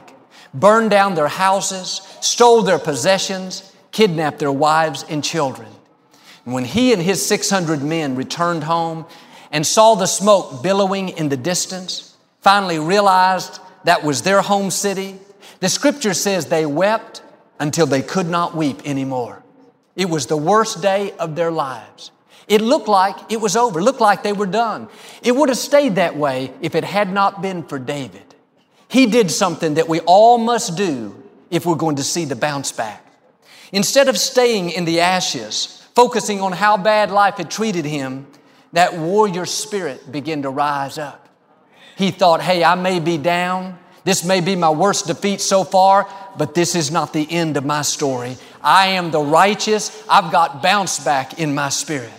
burned 0.54 0.92
down 0.92 1.16
their 1.16 1.28
houses, 1.28 2.02
stole 2.22 2.62
their 2.62 2.80
possessions, 2.80 3.74
kidnapped 3.96 4.40
their 4.40 4.52
wives 4.52 5.06
and 5.08 5.24
children. 5.24 5.70
And 6.44 6.54
when 6.54 6.66
he 6.66 6.92
and 6.92 7.02
his 7.02 7.26
600 7.26 7.82
men 7.82 8.18
returned 8.18 8.66
home 8.66 9.06
and 9.52 9.66
saw 9.66 9.96
the 9.96 10.06
smoke 10.06 10.62
billowing 10.62 11.08
in 11.08 11.30
the 11.30 11.38
distance, 11.38 12.14
finally 12.42 12.78
realized 12.78 13.62
that 13.86 14.04
was 14.04 14.22
their 14.22 14.42
home 14.42 14.70
city, 14.70 15.18
the 15.62 15.70
scripture 15.70 16.14
says 16.14 16.48
they 16.48 16.66
wept 16.66 17.24
until 17.58 17.86
they 17.86 18.02
could 18.02 18.28
not 18.28 18.54
weep 18.54 18.82
anymore. 18.86 19.42
It 19.96 20.10
was 20.10 20.26
the 20.26 20.36
worst 20.36 20.82
day 20.82 21.14
of 21.14 21.38
their 21.38 21.52
lives. 21.52 22.12
It 22.50 22.60
looked 22.60 22.90
like 22.90 23.16
it 23.32 23.40
was 23.40 23.56
over, 23.56 23.80
it 23.80 23.84
looked 23.84 24.02
like 24.02 24.24
they 24.24 24.34
were 24.34 24.46
done. 24.46 24.90
It 25.24 25.34
would 25.34 25.48
have 25.48 25.58
stayed 25.58 25.96
that 25.96 26.18
way 26.18 26.52
if 26.60 26.76
it 26.76 26.84
had 26.84 27.14
not 27.14 27.42
been 27.42 27.64
for 27.64 27.80
David. 27.80 28.36
He 28.90 29.06
did 29.06 29.32
something 29.32 29.76
that 29.76 29.88
we 29.88 30.02
all 30.02 30.38
must 30.38 30.76
do 30.76 31.24
if 31.50 31.66
we're 31.66 31.76
going 31.76 31.96
to 31.96 32.04
see 32.04 32.26
the 32.26 32.36
bounce 32.36 32.74
back. 32.74 33.05
Instead 33.72 34.08
of 34.08 34.18
staying 34.18 34.70
in 34.70 34.86
the 34.86 35.00
ashes, 35.00 35.88
focusing 35.96 36.42
on 36.42 36.52
how 36.52 36.78
bad 36.78 37.12
life 37.12 37.36
had 37.38 37.50
treated 37.50 37.86
him, 37.86 38.28
that 38.74 38.94
warrior 38.94 39.46
spirit 39.46 40.12
began 40.12 40.42
to 40.42 40.50
rise 40.50 40.98
up. 40.98 41.30
He 41.96 42.12
thought, 42.12 42.42
hey, 42.42 42.64
I 42.64 42.76
may 42.76 43.00
be 43.00 43.18
down. 43.18 43.80
This 44.04 44.24
may 44.24 44.42
be 44.42 44.56
my 44.56 44.70
worst 44.70 45.08
defeat 45.08 45.42
so 45.42 45.64
far, 45.64 46.08
but 46.38 46.54
this 46.54 46.76
is 46.76 46.92
not 46.92 47.14
the 47.14 47.30
end 47.32 47.58
of 47.58 47.66
my 47.66 47.82
story. 47.82 48.38
I 48.62 48.88
am 48.88 49.12
the 49.12 49.22
righteous. 49.22 50.04
I've 50.10 50.32
got 50.32 50.62
bounce 50.62 51.04
back 51.04 51.40
in 51.40 51.56
my 51.56 51.70
spirit. 51.70 52.12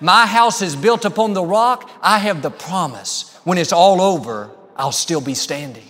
My 0.00 0.26
house 0.26 0.62
is 0.62 0.74
built 0.74 1.04
upon 1.04 1.34
the 1.34 1.44
rock. 1.44 1.90
I 2.02 2.18
have 2.18 2.42
the 2.42 2.50
promise. 2.50 3.38
When 3.44 3.58
it's 3.58 3.72
all 3.72 4.00
over, 4.00 4.50
I'll 4.76 4.92
still 4.92 5.20
be 5.20 5.34
standing. 5.34 5.84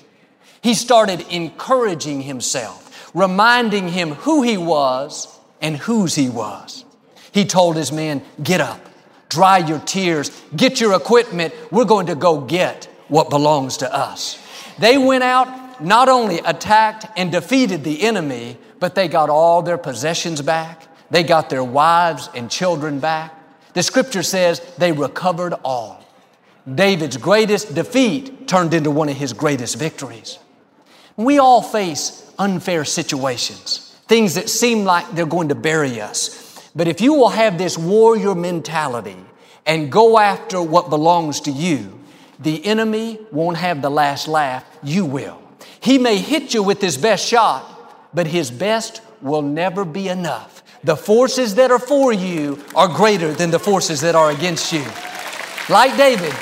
He 0.63 0.75
started 0.75 1.25
encouraging 1.31 2.23
himself, 2.23 2.90
reminding 3.15 3.89
him 3.89 4.11
who 4.11 4.43
he 4.43 4.57
was 4.57 5.39
and 5.61 5.77
whose 5.77 6.15
he 6.15 6.29
was. 6.29 6.85
He 7.33 7.45
told 7.45 7.77
his 7.77 7.93
men, 7.93 8.23
Get 8.43 8.61
up, 8.61 8.81
dry 9.29 9.59
your 9.59 9.81
tears, 9.81 10.31
get 10.57 10.81
your 10.81 10.95
equipment. 10.95 11.55
We're 11.71 11.85
going 11.85 12.07
to 12.07 12.15
go 12.15 12.41
get 12.41 12.87
what 13.09 13.31
belongs 13.31 13.79
to 13.79 13.93
us. 13.93 14.39
They 14.79 14.99
went 14.99 15.25
out, 15.25 15.83
not 15.83 16.09
only 16.09 16.39
attacked 16.39 17.07
and 17.17 17.31
defeated 17.31 17.85
the 17.85 18.03
enemy, 18.03 18.59
but 18.79 18.95
they 18.95 19.09
got 19.09 19.29
all 19.31 19.63
their 19.63 19.79
possessions 19.79 20.41
back. 20.41 20.87
They 21.11 21.23
got 21.23 21.51
their 21.51 21.65
wives 21.65 22.29
and 22.35 22.51
children 22.51 23.01
back. 23.01 23.37
The 23.75 23.83
scripture 23.83 24.23
says 24.23 24.61
they 24.79 24.93
recovered 24.93 25.55
all. 25.65 26.05
David's 26.73 27.17
greatest 27.17 27.75
defeat 27.75 28.47
turned 28.49 28.75
into 28.75 28.91
one 28.91 29.09
of 29.09 29.17
his 29.17 29.33
greatest 29.33 29.77
victories. 29.77 30.39
We 31.17 31.39
all 31.39 31.63
face 31.63 32.30
unfair 32.41 32.85
situations, 32.85 33.95
things 34.09 34.35
that 34.35 34.49
seem 34.49 34.85
like 34.85 35.09
they're 35.13 35.27
going 35.27 35.51
to 35.51 35.55
bury 35.55 36.01
us. 36.01 36.69
But 36.75 36.89
if 36.89 37.01
you 37.01 37.15
will 37.15 37.29
have 37.29 37.59
this 37.59 37.79
warrior 37.79 38.35
mentality 38.35 39.17
and 39.67 39.93
go 39.93 40.19
after 40.19 40.61
what 40.63 40.91
belongs 40.91 41.43
to 41.43 41.53
you, 41.53 42.01
the 42.41 42.65
enemy 42.65 43.19
won't 43.31 43.59
have 43.59 43.83
the 43.83 43.91
last 43.91 44.27
laugh, 44.27 44.65
you 44.83 45.05
will. 45.05 45.41
He 45.81 45.99
may 45.99 46.17
hit 46.17 46.55
you 46.55 46.63
with 46.63 46.81
his 46.81 46.97
best 46.97 47.27
shot, 47.27 48.09
but 48.15 48.27
his 48.27 48.51
best 48.51 49.03
will 49.21 49.43
never 49.43 49.85
be 49.85 50.09
enough. 50.09 50.63
The 50.83 50.97
forces 50.97 51.57
that 51.57 51.71
are 51.71 51.79
for 51.79 52.13
you 52.13 52.65
are 52.75 52.89
greater 52.89 53.35
than 53.35 53.51
the 53.51 53.59
forces 53.59 54.01
that 54.01 54.15
are 54.15 54.31
against 54.31 54.73
you. 54.73 54.85
Like 55.69 55.97
David, 55.99 56.35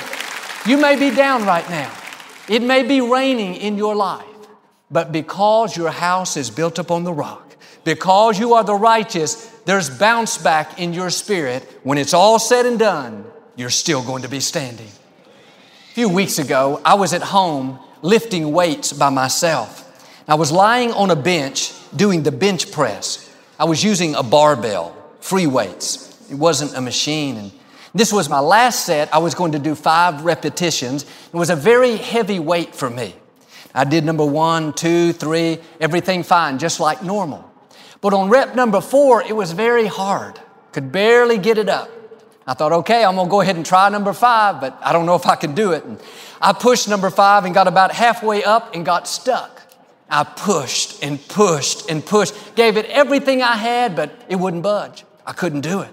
you 0.65 0.77
may 0.77 0.97
be 0.97 1.13
down 1.13 1.45
right 1.45 1.69
now. 1.69 1.93
It 2.47 2.63
may 2.63 2.83
be 2.83 3.01
raining 3.01 3.55
in 3.55 3.77
your 3.77 3.95
life, 3.95 4.25
but 4.91 5.11
because 5.11 5.77
your 5.77 5.91
house 5.91 6.37
is 6.37 6.49
built 6.49 6.79
upon 6.79 7.03
the 7.03 7.13
rock, 7.13 7.55
because 7.83 8.39
you 8.39 8.53
are 8.53 8.63
the 8.63 8.75
righteous, 8.75 9.45
there's 9.65 9.89
bounce 9.89 10.37
back 10.37 10.79
in 10.79 10.93
your 10.93 11.09
spirit. 11.09 11.63
When 11.83 11.97
it's 11.97 12.13
all 12.13 12.39
said 12.39 12.65
and 12.65 12.79
done, 12.79 13.25
you're 13.55 13.69
still 13.69 14.03
going 14.03 14.23
to 14.23 14.29
be 14.29 14.39
standing. 14.39 14.87
A 14.87 15.93
few 15.93 16.09
weeks 16.09 16.39
ago, 16.39 16.81
I 16.83 16.95
was 16.95 17.13
at 17.13 17.21
home 17.21 17.79
lifting 18.01 18.51
weights 18.51 18.93
by 18.93 19.09
myself. 19.09 19.85
I 20.27 20.35
was 20.35 20.51
lying 20.51 20.91
on 20.91 21.09
a 21.11 21.15
bench 21.15 21.73
doing 21.95 22.23
the 22.23 22.31
bench 22.31 22.71
press. 22.71 23.29
I 23.59 23.65
was 23.65 23.83
using 23.83 24.15
a 24.15 24.23
barbell, 24.23 24.95
free 25.19 25.47
weights. 25.47 26.07
It 26.31 26.35
wasn't 26.35 26.75
a 26.77 26.81
machine. 26.81 27.37
And 27.37 27.51
this 27.93 28.13
was 28.13 28.29
my 28.29 28.39
last 28.39 28.85
set. 28.85 29.13
I 29.13 29.17
was 29.17 29.33
going 29.35 29.53
to 29.53 29.59
do 29.59 29.75
five 29.75 30.23
repetitions. 30.23 31.03
It 31.03 31.35
was 31.35 31.49
a 31.49 31.55
very 31.55 31.97
heavy 31.97 32.39
weight 32.39 32.75
for 32.75 32.89
me. 32.89 33.15
I 33.79 33.85
did 33.85 34.03
number 34.03 34.25
one, 34.25 34.73
two, 34.73 35.13
three, 35.13 35.57
everything 35.79 36.23
fine, 36.23 36.59
just 36.59 36.81
like 36.81 37.01
normal. 37.01 37.49
But 38.01 38.13
on 38.13 38.27
rep 38.27 38.53
number 38.53 38.81
four, 38.81 39.23
it 39.23 39.33
was 39.33 39.53
very 39.53 39.85
hard. 39.85 40.37
Could 40.73 40.91
barely 40.91 41.37
get 41.37 41.57
it 41.57 41.69
up. 41.69 41.89
I 42.45 42.55
thought, 42.55 42.73
okay, 42.73 43.05
I'm 43.05 43.15
gonna 43.15 43.29
go 43.29 43.39
ahead 43.39 43.55
and 43.55 43.65
try 43.65 43.87
number 43.87 44.11
five, 44.11 44.59
but 44.59 44.77
I 44.81 44.91
don't 44.91 45.05
know 45.05 45.15
if 45.15 45.25
I 45.25 45.37
can 45.37 45.55
do 45.55 45.71
it. 45.71 45.85
And 45.85 45.97
I 46.41 46.51
pushed 46.51 46.89
number 46.89 47.09
five 47.09 47.45
and 47.45 47.53
got 47.53 47.69
about 47.69 47.93
halfway 47.93 48.43
up 48.43 48.75
and 48.75 48.85
got 48.85 49.07
stuck. 49.07 49.61
I 50.09 50.25
pushed 50.25 51.01
and 51.01 51.25
pushed 51.29 51.89
and 51.89 52.05
pushed, 52.05 52.55
gave 52.55 52.75
it 52.75 52.85
everything 52.87 53.41
I 53.41 53.55
had, 53.55 53.95
but 53.95 54.11
it 54.27 54.35
wouldn't 54.35 54.61
budge. 54.61 55.05
I 55.25 55.31
couldn't 55.31 55.61
do 55.61 55.79
it. 55.79 55.91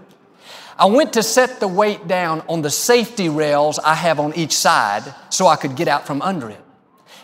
I 0.77 0.87
went 0.87 1.13
to 1.13 1.23
set 1.23 1.61
the 1.61 1.69
weight 1.69 2.09
down 2.09 2.43
on 2.49 2.63
the 2.63 2.71
safety 2.71 3.29
rails 3.29 3.79
I 3.79 3.95
have 3.95 4.19
on 4.19 4.35
each 4.35 4.57
side 4.57 5.05
so 5.31 5.47
I 5.47 5.55
could 5.55 5.77
get 5.77 5.87
out 5.87 6.05
from 6.05 6.21
under 6.21 6.51
it. 6.51 6.66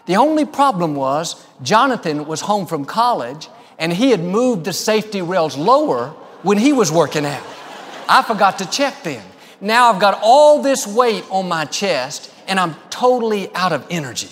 The 0.06 0.16
only 0.16 0.44
problem 0.44 0.94
was 0.94 1.46
Jonathan 1.62 2.26
was 2.26 2.40
home 2.40 2.66
from 2.66 2.84
college 2.84 3.48
and 3.78 3.92
he 3.92 4.10
had 4.10 4.20
moved 4.20 4.64
the 4.64 4.72
safety 4.72 5.22
rails 5.22 5.56
lower 5.56 6.08
when 6.42 6.58
he 6.58 6.72
was 6.72 6.90
working 6.90 7.24
out. 7.24 7.46
I 8.08 8.22
forgot 8.22 8.58
to 8.58 8.66
check 8.66 9.02
then. 9.04 9.24
Now 9.60 9.92
I've 9.92 10.00
got 10.00 10.18
all 10.22 10.60
this 10.60 10.86
weight 10.86 11.24
on 11.30 11.48
my 11.48 11.64
chest 11.64 12.32
and 12.48 12.58
I'm 12.58 12.74
totally 12.90 13.54
out 13.54 13.72
of 13.72 13.86
energy. 13.90 14.28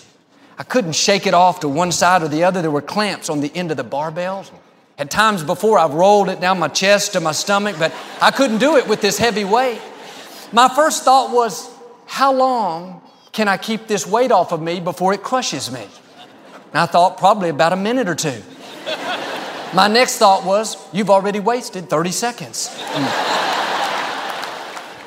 I 0.58 0.64
couldn't 0.64 0.92
shake 0.92 1.26
it 1.26 1.34
off 1.34 1.60
to 1.60 1.68
one 1.68 1.92
side 1.92 2.22
or 2.22 2.28
the 2.28 2.44
other. 2.44 2.60
There 2.60 2.70
were 2.70 2.82
clamps 2.82 3.30
on 3.30 3.40
the 3.40 3.50
end 3.54 3.70
of 3.70 3.76
the 3.76 3.84
barbells. 3.84 4.50
At 4.98 5.10
times 5.10 5.42
before, 5.42 5.78
I've 5.78 5.94
rolled 5.94 6.28
it 6.28 6.40
down 6.40 6.58
my 6.58 6.68
chest 6.68 7.14
to 7.14 7.20
my 7.20 7.32
stomach, 7.32 7.76
but 7.78 7.94
I 8.20 8.30
couldn't 8.30 8.58
do 8.58 8.76
it 8.76 8.86
with 8.86 9.00
this 9.00 9.16
heavy 9.16 9.44
weight. 9.44 9.80
My 10.52 10.68
first 10.68 11.04
thought 11.04 11.32
was, 11.32 11.70
how 12.04 12.34
long 12.34 13.00
can 13.32 13.48
I 13.48 13.56
keep 13.56 13.86
this 13.86 14.06
weight 14.06 14.32
off 14.32 14.52
of 14.52 14.60
me 14.60 14.80
before 14.80 15.14
it 15.14 15.22
crushes 15.22 15.70
me? 15.70 15.82
And 16.72 16.78
I 16.78 16.86
thought 16.86 17.18
probably 17.18 17.48
about 17.48 17.72
a 17.72 17.76
minute 17.76 18.08
or 18.08 18.14
two. 18.14 18.42
My 19.72 19.86
next 19.86 20.18
thought 20.18 20.44
was, 20.44 20.76
you've 20.92 21.10
already 21.10 21.38
wasted 21.38 21.88
30 21.88 22.10
seconds. 22.10 22.68
Mm. 22.68 23.40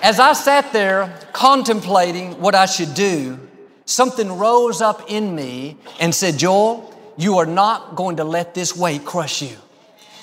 As 0.02 0.20
I 0.20 0.34
sat 0.34 0.72
there 0.72 1.18
contemplating 1.34 2.40
what 2.40 2.56
I 2.56 2.66
should 2.66 2.94
do, 2.94 3.40
something 3.86 4.38
rose 4.38 4.82
up 4.82 5.10
in 5.10 5.36
me 5.36 5.78
and 6.00 6.16
said, 6.16 6.38
Joel, 6.38 6.94
you 7.18 7.38
are 7.38 7.46
not 7.46 7.96
going 7.96 8.18
to 8.18 8.24
let 8.24 8.54
this 8.54 8.76
weight 8.76 9.06
crush 9.06 9.42
you. 9.42 9.56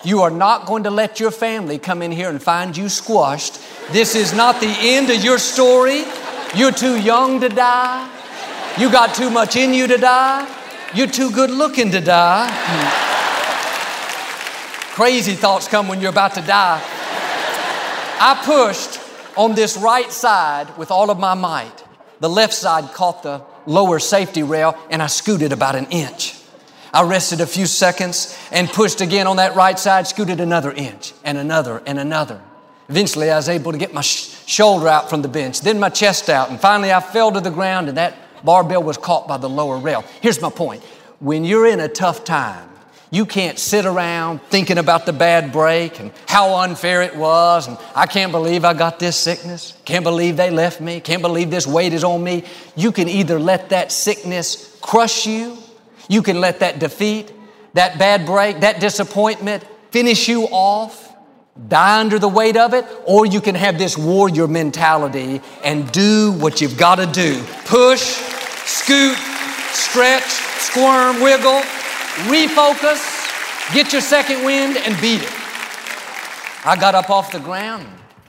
You 0.02 0.22
are 0.22 0.30
not 0.30 0.66
going 0.66 0.84
to 0.84 0.90
let 0.90 1.20
your 1.20 1.30
family 1.30 1.78
come 1.78 2.00
in 2.00 2.10
here 2.10 2.30
and 2.30 2.42
find 2.42 2.74
you 2.74 2.88
squashed. 2.88 3.60
This 3.90 4.14
is 4.14 4.32
not 4.32 4.60
the 4.60 4.74
end 4.80 5.10
of 5.10 5.22
your 5.22 5.38
story. 5.38 6.04
You're 6.54 6.72
too 6.72 7.00
young 7.00 7.40
to 7.40 7.48
die. 7.48 8.10
You 8.76 8.90
got 8.90 9.14
too 9.14 9.30
much 9.30 9.56
in 9.56 9.72
you 9.72 9.86
to 9.86 9.96
die. 9.96 10.48
You're 10.94 11.06
too 11.06 11.30
good 11.30 11.50
looking 11.50 11.92
to 11.92 12.00
die. 12.00 12.48
Crazy 14.94 15.34
thoughts 15.34 15.68
come 15.68 15.86
when 15.86 16.00
you're 16.00 16.10
about 16.10 16.34
to 16.34 16.42
die. 16.42 16.82
I 18.22 18.42
pushed 18.44 19.00
on 19.36 19.54
this 19.54 19.76
right 19.76 20.10
side 20.10 20.76
with 20.76 20.90
all 20.90 21.10
of 21.10 21.18
my 21.18 21.34
might. 21.34 21.84
The 22.18 22.28
left 22.28 22.52
side 22.52 22.92
caught 22.92 23.22
the 23.22 23.42
lower 23.66 24.00
safety 24.00 24.42
rail 24.42 24.76
and 24.90 25.00
I 25.00 25.06
scooted 25.06 25.52
about 25.52 25.76
an 25.76 25.86
inch. 25.90 26.36
I 26.92 27.04
rested 27.04 27.40
a 27.40 27.46
few 27.46 27.66
seconds 27.66 28.36
and 28.50 28.68
pushed 28.68 29.00
again 29.00 29.28
on 29.28 29.36
that 29.36 29.54
right 29.54 29.78
side, 29.78 30.08
scooted 30.08 30.40
another 30.40 30.72
inch 30.72 31.14
and 31.24 31.38
another 31.38 31.80
and 31.86 31.98
another. 31.98 32.42
Eventually, 32.90 33.30
I 33.30 33.36
was 33.36 33.48
able 33.48 33.70
to 33.70 33.78
get 33.78 33.94
my 33.94 34.00
sh- 34.00 34.34
shoulder 34.46 34.88
out 34.88 35.08
from 35.08 35.22
the 35.22 35.28
bench, 35.28 35.60
then 35.60 35.78
my 35.78 35.90
chest 35.90 36.28
out, 36.28 36.50
and 36.50 36.60
finally 36.60 36.92
I 36.92 36.98
fell 37.00 37.30
to 37.30 37.40
the 37.40 37.50
ground 37.50 37.88
and 37.88 37.96
that 37.96 38.16
barbell 38.44 38.82
was 38.82 38.96
caught 38.96 39.28
by 39.28 39.36
the 39.36 39.48
lower 39.48 39.78
rail. 39.78 40.04
Here's 40.20 40.42
my 40.42 40.50
point. 40.50 40.82
When 41.20 41.44
you're 41.44 41.68
in 41.68 41.78
a 41.78 41.88
tough 41.88 42.24
time, 42.24 42.68
you 43.12 43.26
can't 43.26 43.60
sit 43.60 43.86
around 43.86 44.42
thinking 44.42 44.78
about 44.78 45.06
the 45.06 45.12
bad 45.12 45.52
break 45.52 46.00
and 46.00 46.10
how 46.26 46.56
unfair 46.56 47.02
it 47.02 47.14
was 47.14 47.68
and 47.68 47.78
I 47.94 48.06
can't 48.06 48.32
believe 48.32 48.64
I 48.64 48.74
got 48.74 48.98
this 48.98 49.16
sickness. 49.16 49.76
Can't 49.84 50.04
believe 50.04 50.36
they 50.36 50.50
left 50.50 50.80
me. 50.80 51.00
Can't 51.00 51.22
believe 51.22 51.50
this 51.50 51.66
weight 51.66 51.92
is 51.92 52.02
on 52.02 52.22
me. 52.22 52.44
You 52.74 52.90
can 52.90 53.08
either 53.08 53.38
let 53.38 53.68
that 53.70 53.92
sickness 53.92 54.78
crush 54.80 55.26
you, 55.26 55.58
you 56.08 56.22
can 56.22 56.40
let 56.40 56.60
that 56.60 56.80
defeat, 56.80 57.32
that 57.74 57.98
bad 57.98 58.26
break, 58.26 58.60
that 58.60 58.80
disappointment 58.80 59.64
finish 59.90 60.28
you 60.28 60.44
off, 60.44 61.09
die 61.68 62.00
under 62.00 62.18
the 62.18 62.28
weight 62.28 62.56
of 62.56 62.74
it, 62.74 62.86
or 63.06 63.26
you 63.26 63.40
can 63.40 63.54
have 63.54 63.78
this 63.78 63.96
warrior 63.96 64.48
mentality 64.48 65.40
and 65.62 65.90
do 65.92 66.32
what 66.32 66.60
you've 66.60 66.78
got 66.78 66.96
to 66.96 67.06
do. 67.06 67.42
Push, 67.66 68.00
scoot, 68.00 69.16
stretch, 69.72 70.22
squirm, 70.22 71.20
wiggle 71.20 71.62
refocus, 72.28 73.72
get 73.72 73.92
your 73.92 74.02
second 74.02 74.44
wind, 74.44 74.76
and 74.76 75.00
beat 75.00 75.22
it. 75.22 75.32
I 76.64 76.76
got 76.78 76.94
up 76.94 77.08
off 77.08 77.32
the 77.32 77.40
ground. 77.40 77.86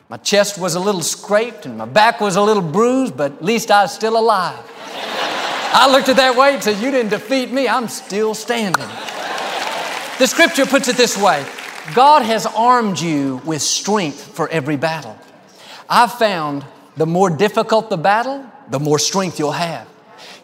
My 0.08 0.18
chest 0.18 0.58
was 0.58 0.76
a 0.76 0.80
little 0.80 1.02
scraped 1.02 1.66
and 1.66 1.78
my 1.78 1.86
back 1.86 2.20
was 2.20 2.36
a 2.36 2.42
little 2.42 2.64
bruised, 2.64 3.16
but 3.16 3.34
at 3.34 3.44
least 3.44 3.72
I 3.72 3.84
was 3.84 3.94
still 3.94 4.18
alive. 4.18 4.60
I 5.74 5.90
looked 5.90 6.10
at 6.10 6.18
that 6.18 6.36
weight 6.36 6.56
and 6.56 6.64
said, 6.64 6.82
You 6.82 6.92
didn't 6.92 7.12
defeat 7.12 7.52
me, 7.52 7.68
I'm 7.68 7.88
still 7.88 8.34
standing. 8.34 8.88
The 10.20 10.28
scripture 10.28 10.66
puts 10.66 10.88
it 10.88 10.98
this 10.98 11.18
way 11.18 11.46
God 11.96 12.22
has 12.22 12.46
armed 12.46 13.00
you 13.00 13.42
with 13.44 13.62
strength 13.62 14.36
for 14.36 14.48
every 14.50 14.78
battle. 14.78 15.18
I've 15.90 16.14
found 16.14 16.64
the 16.96 17.06
more 17.06 17.30
difficult 17.30 17.90
the 17.90 17.98
battle, 17.98 18.46
the 18.70 18.80
more 18.80 19.00
strength 19.00 19.40
you'll 19.40 19.52
have. 19.52 19.88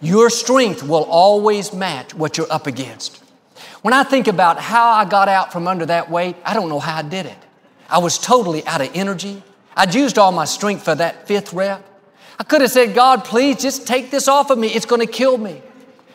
Your 0.02 0.30
strength 0.30 0.84
will 0.84 1.06
always 1.06 1.74
match 1.74 2.14
what 2.14 2.38
you're 2.38 2.52
up 2.52 2.68
against. 2.68 3.24
When 3.82 3.94
I 3.94 4.04
think 4.04 4.28
about 4.28 4.60
how 4.60 4.90
I 4.90 5.06
got 5.06 5.30
out 5.30 5.54
from 5.54 5.68
under 5.68 5.86
that 5.86 6.10
weight, 6.10 6.36
I 6.44 6.54
don't 6.54 6.70
know 6.70 6.80
how 6.80 6.98
I 6.98 7.02
did 7.04 7.26
it. 7.26 7.38
I 7.90 8.00
was 8.00 8.18
totally 8.18 8.66
out 8.66 8.82
of 8.82 8.90
energy. 8.94 9.42
I'd 9.76 9.96
used 9.96 10.18
all 10.18 10.32
my 10.32 10.46
strength 10.46 10.84
for 10.84 10.96
that 10.96 11.28
fifth 11.28 11.54
rep. 11.54 11.84
I 12.40 12.44
could 12.44 12.62
have 12.62 12.72
said, 12.72 12.94
God, 12.94 13.24
please 13.24 13.62
just 13.62 13.88
take 13.88 14.12
this 14.12 14.28
off 14.28 14.50
of 14.50 14.58
me. 14.58 14.68
It's 14.68 14.86
going 14.86 15.06
to 15.06 15.12
kill 15.12 15.38
me. 15.38 15.62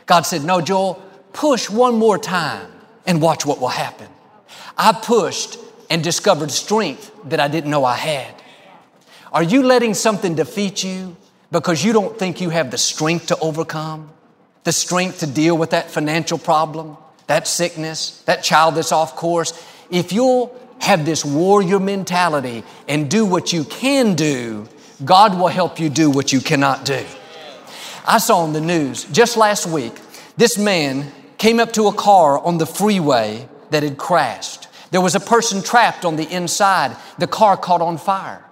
God 0.06 0.22
said, 0.22 0.44
No, 0.44 0.60
Joel, 0.60 1.02
push 1.32 1.70
one 1.70 1.94
more 1.94 2.18
time 2.18 2.70
and 3.06 3.22
watch 3.22 3.46
what 3.46 3.60
will 3.60 3.68
happen. 3.68 4.08
I 4.76 4.92
pushed 4.92 5.58
and 5.90 6.02
discovered 6.02 6.50
strength 6.50 7.10
that 7.24 7.40
I 7.40 7.48
didn't 7.48 7.70
know 7.70 7.84
I 7.84 7.96
had. 7.96 8.34
Are 9.32 9.42
you 9.42 9.62
letting 9.62 9.94
something 9.94 10.34
defeat 10.34 10.84
you 10.84 11.16
because 11.50 11.84
you 11.84 11.92
don't 11.92 12.18
think 12.18 12.40
you 12.40 12.50
have 12.50 12.70
the 12.70 12.78
strength 12.78 13.26
to 13.26 13.38
overcome? 13.38 14.10
The 14.64 14.72
strength 14.72 15.20
to 15.20 15.26
deal 15.26 15.56
with 15.56 15.70
that 15.70 15.90
financial 15.90 16.38
problem, 16.38 16.96
that 17.26 17.48
sickness, 17.48 18.22
that 18.22 18.42
child 18.42 18.74
that's 18.74 18.92
off 18.92 19.16
course? 19.16 19.52
If 19.90 20.12
you'll 20.12 20.58
have 20.80 21.04
this 21.04 21.24
warrior 21.24 21.78
mentality 21.78 22.64
and 22.88 23.10
do 23.10 23.24
what 23.24 23.52
you 23.52 23.64
can 23.64 24.14
do, 24.14 24.68
God 25.04 25.38
will 25.38 25.48
help 25.48 25.80
you 25.80 25.88
do 25.88 26.10
what 26.10 26.32
you 26.32 26.40
cannot 26.40 26.84
do. 26.84 27.04
I 28.06 28.18
saw 28.18 28.38
on 28.38 28.52
the 28.52 28.60
news 28.60 29.04
just 29.04 29.36
last 29.36 29.66
week, 29.66 29.92
this 30.36 30.58
man 30.58 31.12
came 31.38 31.60
up 31.60 31.72
to 31.74 31.88
a 31.88 31.92
car 31.92 32.38
on 32.38 32.58
the 32.58 32.66
freeway 32.66 33.48
that 33.72 33.82
had 33.82 33.98
crashed. 33.98 34.68
There 34.90 35.00
was 35.00 35.14
a 35.14 35.20
person 35.20 35.62
trapped 35.62 36.04
on 36.04 36.16
the 36.16 36.28
inside. 36.30 36.96
The 37.18 37.26
car 37.26 37.56
caught 37.56 37.80
on 37.80 37.98
fire. 37.98 38.44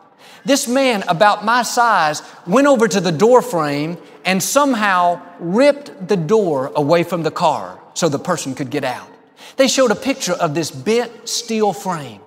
This 0.44 0.66
man, 0.66 1.04
about 1.06 1.44
my 1.44 1.62
size, 1.62 2.22
went 2.46 2.66
over 2.66 2.88
to 2.88 3.00
the 3.00 3.12
door 3.12 3.42
frame 3.42 3.98
and 4.24 4.42
somehow 4.42 5.20
ripped 5.38 6.08
the 6.08 6.16
door 6.16 6.72
away 6.74 7.02
from 7.02 7.22
the 7.22 7.30
car 7.30 7.78
so 7.94 8.08
the 8.08 8.18
person 8.18 8.54
could 8.54 8.70
get 8.70 8.84
out. 8.84 9.08
They 9.56 9.68
showed 9.68 9.90
a 9.90 9.96
picture 9.96 10.32
of 10.32 10.54
this 10.54 10.70
bent 10.70 11.28
steel 11.28 11.72
frame. 11.72 12.20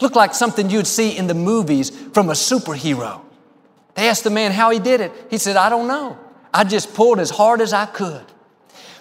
Looked 0.00 0.16
like 0.16 0.34
something 0.34 0.68
you'd 0.68 0.86
see 0.86 1.16
in 1.16 1.26
the 1.26 1.34
movies 1.34 1.90
from 2.12 2.28
a 2.28 2.32
superhero. 2.32 3.22
They 3.94 4.08
asked 4.08 4.24
the 4.24 4.30
man 4.30 4.52
how 4.52 4.70
he 4.70 4.78
did 4.78 5.00
it. 5.00 5.12
He 5.30 5.38
said, 5.38 5.56
I 5.56 5.70
don't 5.70 5.88
know. 5.88 6.18
I 6.52 6.64
just 6.64 6.94
pulled 6.94 7.20
as 7.20 7.30
hard 7.30 7.60
as 7.60 7.72
I 7.72 7.86
could. 7.86 8.24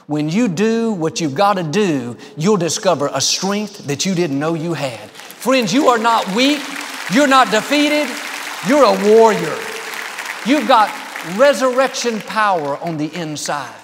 When 0.08 0.30
you 0.30 0.50
do 0.50 0.92
what 0.92 1.22
you've 1.22 1.36
got 1.36 1.54
to 1.54 1.64
do, 1.64 2.18
you'll 2.36 2.58
discover 2.58 3.10
a 3.14 3.22
strength 3.22 3.88
that 3.88 4.06
you 4.06 4.14
didn't 4.14 4.38
know 4.38 4.54
you 4.54 4.74
had. 4.74 5.00
Friends, 5.10 5.74
you 5.74 5.88
are 5.88 5.98
not 5.98 6.28
weak. 6.36 6.62
You're 7.14 7.28
not 7.28 7.52
defeated. 7.52 8.10
You're 8.68 8.84
a 8.84 9.18
warrior. 9.18 9.58
You've 10.46 10.68
got 10.68 10.90
resurrection 11.38 12.20
power 12.22 12.78
on 12.80 12.98
the 12.98 13.14
inside. 13.14 13.76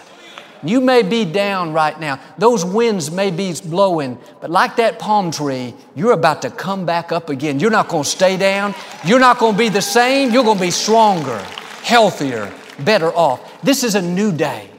You 0.61 0.81
may 0.81 1.03
be 1.03 1.23
down 1.23 1.71
right 1.71 1.97
now. 1.97 2.19
Those 2.37 2.65
winds 2.65 3.09
may 3.11 3.31
be 3.31 3.53
blowing, 3.63 4.17
but 4.41 4.49
like 4.49 4.75
that 4.75 4.99
palm 4.99 5.31
tree, 5.31 5.73
you're 5.95 6.11
about 6.11 6.41
to 6.41 6.49
come 6.49 6.85
back 6.85 7.13
up 7.13 7.29
again. 7.29 7.61
You're 7.61 7.71
not 7.71 7.87
going 7.87 8.03
to 8.03 8.09
stay 8.09 8.35
down. 8.35 8.75
You're 9.05 9.19
not 9.19 9.39
going 9.39 9.53
to 9.53 9.57
be 9.57 9.69
the 9.69 9.81
same. 9.81 10.31
You're 10.31 10.43
going 10.43 10.57
to 10.57 10.63
be 10.63 10.71
stronger, 10.71 11.37
healthier, 11.81 12.53
better 12.79 13.09
off. 13.13 13.61
This 13.61 13.85
is 13.85 13.95
a 13.95 14.01
new 14.01 14.33
day. 14.33 14.69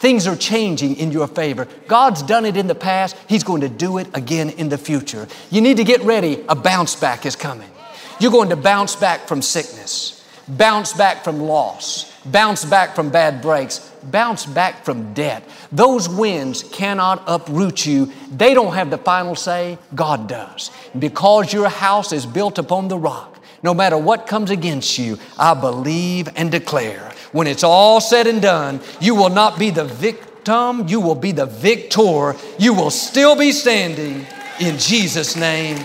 Things 0.00 0.26
are 0.26 0.34
changing 0.34 0.96
in 0.96 1.12
your 1.12 1.28
favor. 1.28 1.68
God's 1.86 2.22
done 2.22 2.46
it 2.46 2.56
in 2.56 2.66
the 2.66 2.74
past. 2.74 3.14
He's 3.28 3.44
going 3.44 3.60
to 3.60 3.68
do 3.68 3.98
it 3.98 4.08
again 4.14 4.48
in 4.48 4.70
the 4.70 4.78
future. 4.78 5.28
You 5.50 5.60
need 5.60 5.76
to 5.76 5.84
get 5.84 6.00
ready. 6.00 6.42
A 6.48 6.56
bounce 6.56 6.96
back 6.96 7.26
is 7.26 7.36
coming. 7.36 7.70
You're 8.18 8.30
going 8.30 8.48
to 8.48 8.56
bounce 8.56 8.96
back 8.96 9.28
from 9.28 9.42
sickness, 9.42 10.26
bounce 10.48 10.94
back 10.94 11.22
from 11.22 11.40
loss, 11.40 12.10
bounce 12.24 12.64
back 12.64 12.94
from 12.94 13.10
bad 13.10 13.42
breaks, 13.42 13.78
bounce 14.04 14.46
back 14.46 14.86
from 14.86 15.12
debt. 15.12 15.44
Those 15.70 16.08
winds 16.08 16.62
cannot 16.62 17.22
uproot 17.26 17.84
you. 17.84 18.10
They 18.30 18.54
don't 18.54 18.72
have 18.72 18.88
the 18.88 18.98
final 18.98 19.34
say, 19.34 19.76
God 19.94 20.28
does. 20.28 20.70
Because 20.98 21.52
your 21.52 21.68
house 21.68 22.12
is 22.12 22.24
built 22.24 22.58
upon 22.58 22.88
the 22.88 22.98
rock, 22.98 23.38
no 23.62 23.74
matter 23.74 23.98
what 23.98 24.26
comes 24.26 24.50
against 24.50 24.98
you, 24.98 25.18
I 25.38 25.52
believe 25.52 26.26
and 26.36 26.50
declare 26.50 27.09
when 27.32 27.46
it's 27.46 27.64
all 27.64 28.00
said 28.00 28.26
and 28.26 28.42
done, 28.42 28.80
you 29.00 29.14
will 29.14 29.30
not 29.30 29.58
be 29.58 29.70
the 29.70 29.84
victim, 29.84 30.88
you 30.88 31.00
will 31.00 31.14
be 31.14 31.32
the 31.32 31.46
victor. 31.46 32.34
You 32.58 32.74
will 32.74 32.90
still 32.90 33.36
be 33.36 33.52
standing 33.52 34.26
in 34.58 34.78
Jesus' 34.78 35.36
name. 35.36 35.76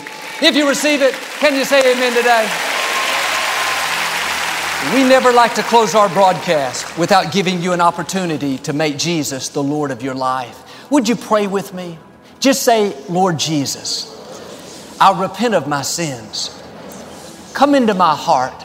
If 0.41 0.55
you 0.55 0.67
receive 0.67 1.01
it, 1.01 1.13
can 1.13 1.55
you 1.55 1.65
say 1.65 1.79
amen 1.91 2.13
today? 2.15 2.49
We 4.93 5.03
never 5.03 5.31
like 5.31 5.55
to 5.55 5.63
close 5.63 5.95
our 5.95 6.09
broadcast 6.09 6.97
without 6.97 7.31
giving 7.31 7.61
you 7.61 7.73
an 7.73 7.81
opportunity 7.81 8.57
to 8.59 8.73
make 8.73 8.97
Jesus 8.97 9.49
the 9.49 9.63
Lord 9.63 9.91
of 9.91 10.03
your 10.03 10.13
life. 10.13 10.89
Would 10.91 11.09
you 11.09 11.15
pray 11.15 11.47
with 11.47 11.73
me? 11.73 11.97
Just 12.39 12.63
say, 12.63 12.95
Lord 13.09 13.39
Jesus, 13.39 14.11
I 14.99 15.19
repent 15.19 15.55
of 15.55 15.67
my 15.67 15.81
sins. 15.81 16.61
Come 17.53 17.73
into 17.73 17.93
my 17.93 18.15
heart. 18.15 18.64